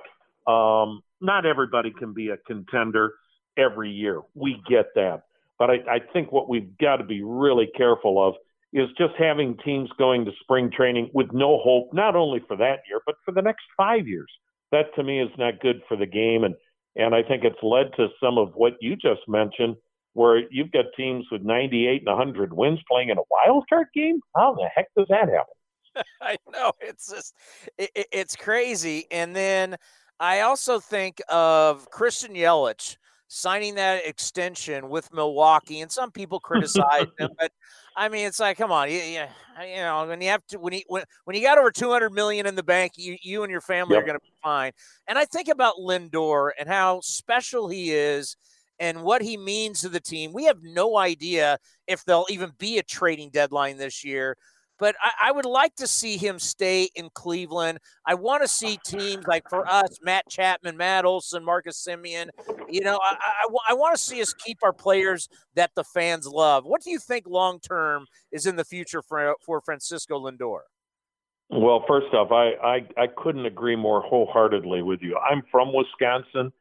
[0.52, 3.14] Um, not everybody can be a contender
[3.58, 4.22] every year.
[4.36, 5.24] We get that,
[5.60, 8.36] but I, I think what we've got to be really careful of
[8.74, 12.80] is just having teams going to spring training with no hope, not only for that
[12.90, 14.30] year, but for the next five years.
[14.72, 16.44] That to me is not good for the game.
[16.44, 16.56] And,
[16.96, 19.78] and I think it's led to some of what you just mentioned,
[20.14, 24.20] where you've got teams with 98 and 100 wins playing in a wild card game.
[24.36, 25.57] How the heck does that happen?
[26.22, 27.34] I know it's just
[27.78, 29.06] it, it's crazy.
[29.12, 29.78] And then
[30.20, 32.98] I also think of Christian Yelich
[33.28, 37.52] signing that extension with Milwaukee, and some people criticize him, but
[37.96, 39.24] I mean, it's like, come on, you, you,
[39.62, 42.12] you know, when you have to, when you when, when you got over two hundred
[42.12, 44.04] million in the bank, you you and your family yep.
[44.04, 44.72] are going to be fine.
[45.08, 48.38] And I think about Lindor and how special he is.
[48.80, 50.34] And what he means to the team.
[50.34, 51.58] We have no idea
[51.88, 54.38] if there'll even be a trading deadline this year
[54.80, 57.80] but I, I, would like to see him stay in Cleveland.
[58.06, 62.30] I want to see teams like for us, Matt Chapman, Matt Olson, Marcus Semien.
[62.70, 66.28] You know, I, I, I want to see us keep our players that the fans
[66.28, 66.66] love.
[66.66, 70.60] What do you think long term is in the future for, for Francisco Lindor?
[71.50, 75.18] Well, first off, I, I, I couldn't agree more wholeheartedly with you.
[75.18, 76.52] I'm from Wisconsin,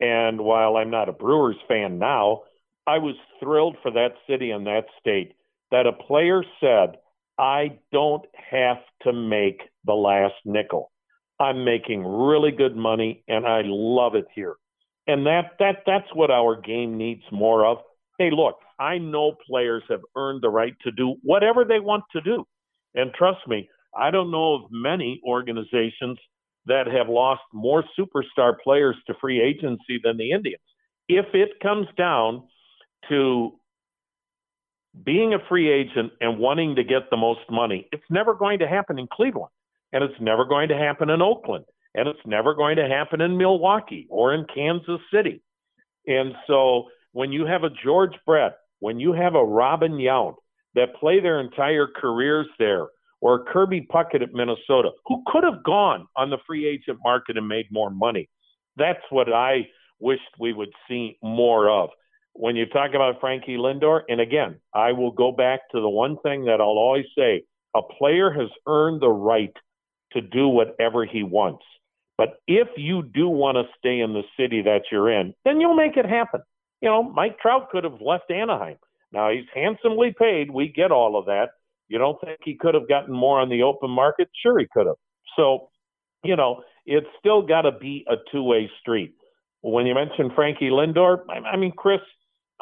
[0.00, 2.42] and while I'm not a Brewers fan now,
[2.84, 5.34] I was thrilled for that city and that state
[5.70, 6.96] that a player said–
[7.38, 10.90] I don't have to make the last nickel.
[11.40, 14.54] I'm making really good money and I love it here.
[15.06, 17.78] And that that that's what our game needs more of.
[18.18, 22.20] Hey, look, I know players have earned the right to do whatever they want to
[22.20, 22.44] do.
[22.94, 26.18] And trust me, I don't know of many organizations
[26.66, 30.62] that have lost more superstar players to free agency than the Indians.
[31.08, 32.44] If it comes down
[33.08, 33.52] to
[35.04, 38.68] being a free agent and wanting to get the most money, it's never going to
[38.68, 39.50] happen in Cleveland.
[39.92, 41.64] And it's never going to happen in Oakland.
[41.94, 45.42] And it's never going to happen in Milwaukee or in Kansas City.
[46.06, 50.36] And so when you have a George Brett, when you have a Robin Yount
[50.74, 52.86] that play their entire careers there,
[53.20, 57.46] or Kirby Puckett at Minnesota, who could have gone on the free agent market and
[57.46, 58.28] made more money,
[58.76, 59.68] that's what I
[60.00, 61.90] wished we would see more of
[62.34, 66.16] when you talk about Frankie Lindor, and again, I will go back to the one
[66.22, 67.44] thing that I'll always say
[67.74, 69.54] a player has earned the right
[70.12, 71.64] to do whatever he wants.
[72.18, 75.74] But if you do want to stay in the city that you're in, then you'll
[75.74, 76.42] make it happen.
[76.80, 78.76] You know, Mike Trout could have left Anaheim.
[79.12, 80.50] Now he's handsomely paid.
[80.50, 81.50] We get all of that.
[81.88, 84.28] You don't think he could have gotten more on the open market?
[84.42, 84.96] Sure, he could have.
[85.36, 85.68] So,
[86.24, 89.14] you know, it's still got to be a two way street.
[89.60, 92.00] When you mentioned Frankie Lindor, I mean, Chris,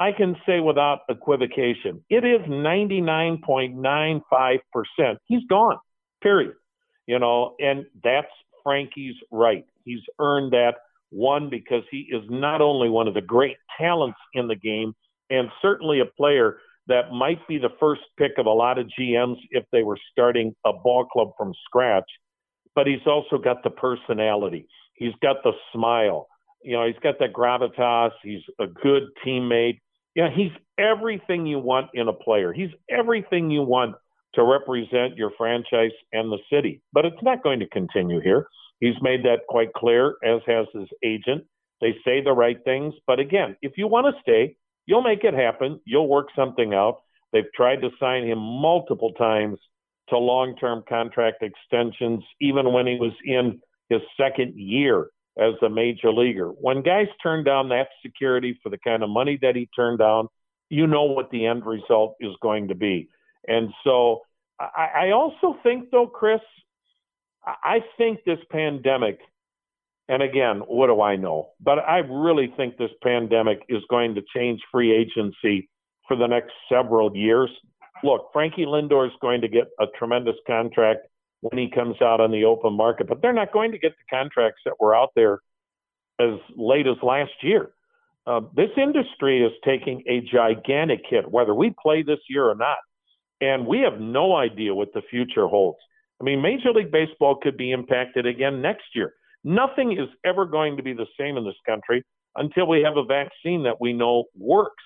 [0.00, 5.18] I can say without equivocation, it is 99.95%.
[5.26, 5.76] He's gone,
[6.22, 6.54] period.
[7.06, 8.32] You know, and that's
[8.64, 9.66] Frankie's right.
[9.84, 10.76] He's earned that
[11.10, 14.94] one because he is not only one of the great talents in the game
[15.28, 16.56] and certainly a player
[16.86, 20.54] that might be the first pick of a lot of GMs if they were starting
[20.64, 22.08] a ball club from scratch,
[22.74, 24.66] but he's also got the personality.
[24.94, 26.28] He's got the smile.
[26.62, 28.10] You know, he's got that gravitas.
[28.22, 29.80] He's a good teammate.
[30.14, 32.52] Yeah, he's everything you want in a player.
[32.52, 33.94] He's everything you want
[34.34, 36.82] to represent your franchise and the city.
[36.92, 38.46] But it's not going to continue here.
[38.80, 41.44] He's made that quite clear, as has his agent.
[41.80, 42.94] They say the right things.
[43.06, 44.56] But again, if you want to stay,
[44.86, 45.80] you'll make it happen.
[45.84, 47.02] You'll work something out.
[47.32, 49.58] They've tried to sign him multiple times
[50.08, 55.08] to long term contract extensions, even when he was in his second year
[55.40, 56.48] as a major leaguer.
[56.48, 60.28] When guys turn down that security for the kind of money that he turned down,
[60.68, 63.08] you know what the end result is going to be.
[63.48, 64.20] And so
[64.60, 66.40] I, I also think, though, Chris,
[67.44, 69.18] I think this pandemic,
[70.08, 71.50] and again, what do I know?
[71.60, 75.70] But I really think this pandemic is going to change free agency
[76.06, 77.50] for the next several years.
[78.04, 81.06] Look, Frankie Lindor is going to get a tremendous contract
[81.40, 83.08] when he comes out on the open market.
[83.08, 85.40] But they're not going to get the contracts that were out there
[86.20, 87.70] as late as last year.
[88.26, 92.78] Uh, this industry is taking a gigantic hit, whether we play this year or not.
[93.40, 95.78] And we have no idea what the future holds.
[96.20, 99.14] I mean, Major League Baseball could be impacted again next year
[99.44, 102.04] Nothing is ever going to be the same in this country
[102.36, 104.84] until we have a vaccine that we know works.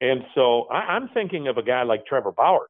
[0.00, 2.68] And so I, I'm thinking of a guy like Trevor Bauer,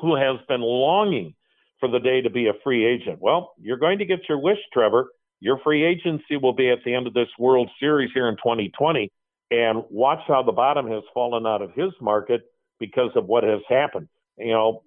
[0.00, 1.34] who has been longing
[1.80, 3.18] for the day to be a free agent.
[3.20, 5.10] Well, you're going to get your wish, Trevor.
[5.40, 9.10] Your free agency will be at the end of this World Series here in 2020.
[9.50, 12.42] And watch how the bottom has fallen out of his market
[12.78, 14.08] because of what has happened.
[14.38, 14.82] You know,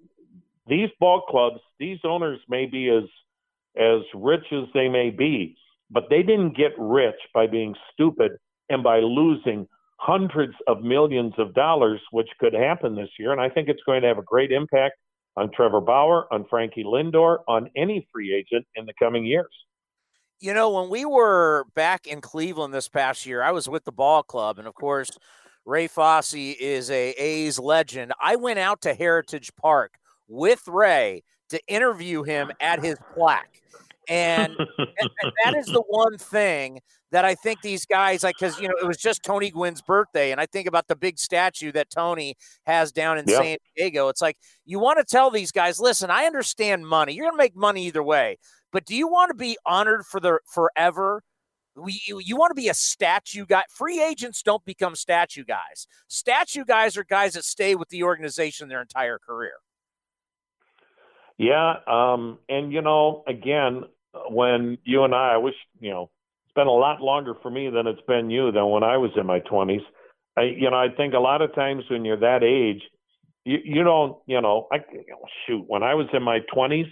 [0.68, 3.04] these ball clubs, these owners may be as
[3.76, 5.58] as rich as they may be,
[5.90, 8.34] but they didn't get rich by being stupid
[8.70, 9.68] and by losing
[9.98, 13.32] hundreds of millions of dollars, which could happen this year.
[13.32, 14.96] And I think it's going to have a great impact
[15.36, 19.52] on Trevor Bauer, on Frankie Lindor, on any free agent in the coming years.
[20.40, 23.92] You know, when we were back in Cleveland this past year, I was with the
[23.92, 25.12] ball club, and of course,
[25.66, 28.12] Ray Fosse is a A's legend.
[28.22, 29.94] I went out to Heritage Park
[30.28, 33.62] with Ray to interview him at his plaque.
[34.10, 36.80] And, and, and, that is the one thing
[37.12, 40.32] that I think these guys like because you know it was just Tony Gwynn's birthday,
[40.32, 42.36] and I think about the big statue that Tony
[42.66, 43.28] has down in.
[43.28, 44.10] San Diego.
[44.10, 47.14] It's like you want to tell these guys, listen, I understand money.
[47.14, 48.38] You're gonna make money either way,
[48.72, 51.24] but do you want to be honored for the forever?
[51.76, 53.64] We, you, you want to be a statue guy.
[53.70, 55.88] Free agents don't become statue guys.
[56.08, 59.54] Statue guys are guys that stay with the organization their entire career.
[61.44, 63.84] Yeah, um, and you know, again,
[64.30, 66.10] when you and I, I wish you know,
[66.46, 69.12] it's been a lot longer for me than it's been you than when I was
[69.18, 69.82] in my twenties.
[70.38, 72.82] I, you know, I think a lot of times when you're that age,
[73.46, 74.78] you, you don't, you know, I
[75.46, 75.66] shoot.
[75.68, 76.88] When I was in my twenties,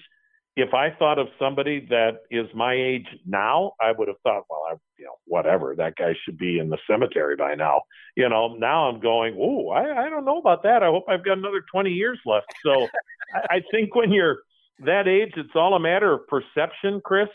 [0.55, 4.63] if I thought of somebody that is my age now, I would have thought, well,
[4.69, 7.83] I, you know, whatever, that guy should be in the cemetery by now.
[8.17, 10.83] You know, now I'm going, oh, I, I don't know about that.
[10.83, 12.47] I hope I've got another 20 years left.
[12.65, 12.87] So
[13.33, 14.39] I, I think when you're
[14.79, 17.29] that age, it's all a matter of perception, Chris,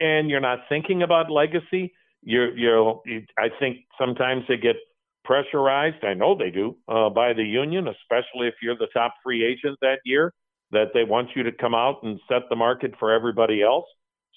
[0.00, 1.92] and you're not thinking about legacy.
[2.22, 3.02] You're, you're,
[3.36, 4.76] I think sometimes they get
[5.24, 6.04] pressurized.
[6.04, 9.78] I know they do uh, by the union, especially if you're the top free agent
[9.80, 10.32] that year
[10.72, 13.86] that they want you to come out and set the market for everybody else.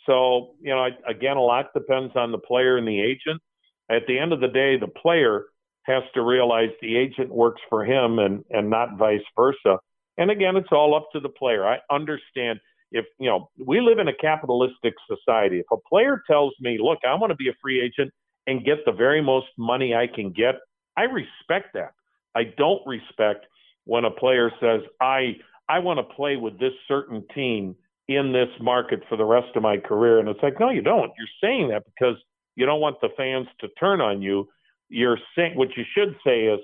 [0.05, 3.41] So, you know, again, a lot depends on the player and the agent.
[3.89, 5.45] At the end of the day, the player
[5.83, 9.79] has to realize the agent works for him and, and not vice versa.
[10.17, 11.67] And again, it's all up to the player.
[11.67, 12.59] I understand
[12.91, 15.59] if, you know, we live in a capitalistic society.
[15.59, 18.11] If a player tells me, look, I want to be a free agent
[18.47, 20.55] and get the very most money I can get,
[20.97, 21.91] I respect that.
[22.35, 23.45] I don't respect
[23.85, 25.35] when a player says, I,
[25.67, 27.75] I want to play with this certain team
[28.07, 30.19] in this market for the rest of my career.
[30.19, 31.11] And it's like, no, you don't.
[31.17, 32.15] You're saying that because
[32.55, 34.47] you don't want the fans to turn on you.
[34.89, 36.59] You're saying what you should say is,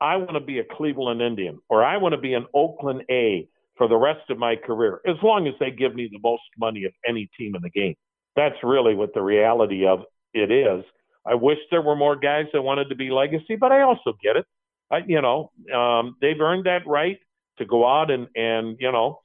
[0.00, 3.48] I want to be a Cleveland Indian or I want to be an Oakland A
[3.76, 6.84] for the rest of my career, as long as they give me the most money
[6.84, 7.94] of any team in the game.
[8.36, 10.00] That's really what the reality of
[10.34, 10.84] it is.
[11.24, 14.36] I wish there were more guys that wanted to be legacy, but I also get
[14.36, 14.44] it.
[14.90, 17.18] I, you know, um, they've earned that right
[17.58, 19.20] to go out and and you know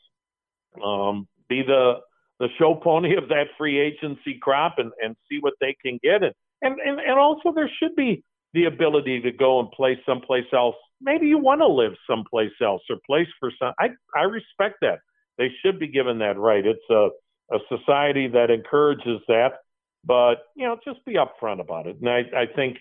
[0.83, 1.95] um, be the
[2.39, 6.23] the show pony of that free agency crop and and see what they can get
[6.23, 8.23] and and and, and also there should be
[8.53, 10.75] the ability to go and play someplace else.
[11.01, 13.73] Maybe you want to live someplace else or place for some.
[13.79, 14.99] I I respect that.
[15.37, 16.65] They should be given that right.
[16.65, 17.09] It's a
[17.51, 19.59] a society that encourages that,
[20.03, 21.97] but you know, just be upfront about it.
[21.99, 22.77] And I I think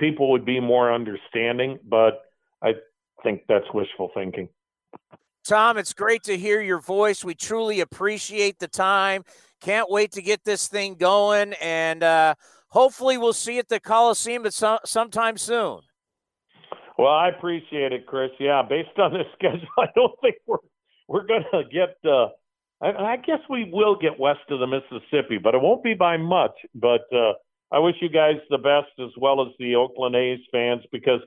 [0.00, 2.22] people would be more understanding, but
[2.62, 2.74] I
[3.22, 4.48] think that's wishful thinking.
[5.44, 7.24] Tom, it's great to hear your voice.
[7.24, 9.24] We truly appreciate the time.
[9.60, 12.34] Can't wait to get this thing going, and uh,
[12.68, 15.80] hopefully, we'll see you at the Coliseum at some, sometime soon.
[16.98, 18.30] Well, I appreciate it, Chris.
[18.38, 20.58] Yeah, based on the schedule, I don't think we're
[21.08, 21.96] we're going to get.
[22.04, 22.28] Uh,
[22.80, 26.16] I, I guess we will get west of the Mississippi, but it won't be by
[26.16, 26.52] much.
[26.74, 27.32] But uh,
[27.72, 31.20] I wish you guys the best as well as the Oakland A's fans because,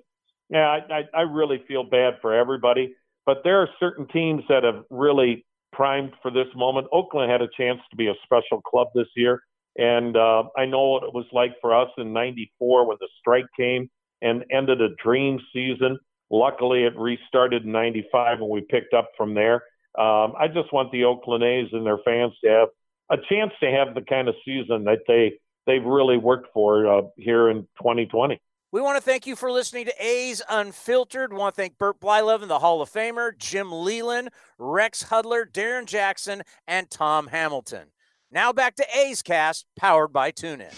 [0.50, 2.96] yeah, I, I, I really feel bad for everybody.
[3.26, 6.88] But there are certain teams that have really primed for this moment.
[6.92, 9.42] Oakland had a chance to be a special club this year.
[9.78, 13.46] And uh, I know what it was like for us in 94 when the strike
[13.58, 13.90] came
[14.22, 15.98] and ended a dream season.
[16.30, 19.64] Luckily, it restarted in 95 and we picked up from there.
[19.98, 22.70] Um, I just want the Oakland A's and their fans to have
[23.10, 25.34] a chance to have the kind of season that they
[25.68, 28.40] they've really worked for uh, here in 2020.
[28.74, 31.34] We want to thank you for listening to A's Unfiltered.
[31.34, 35.86] We want to thank Bert Blyleven, the Hall of Famer, Jim Leyland, Rex Hudler, Darrin
[35.86, 37.88] Jackson, and Tom Hamilton.
[38.32, 40.72] Now back to A's Cast, powered by TuneIn.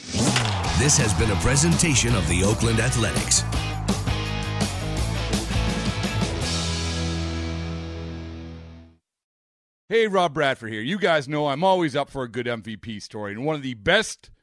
[0.79, 3.43] This has been a presentation of the Oakland Athletics.
[9.87, 10.81] Hey, Rob Bradford here.
[10.81, 13.75] You guys know I'm always up for a good MVP story, and one of the
[13.75, 14.31] best–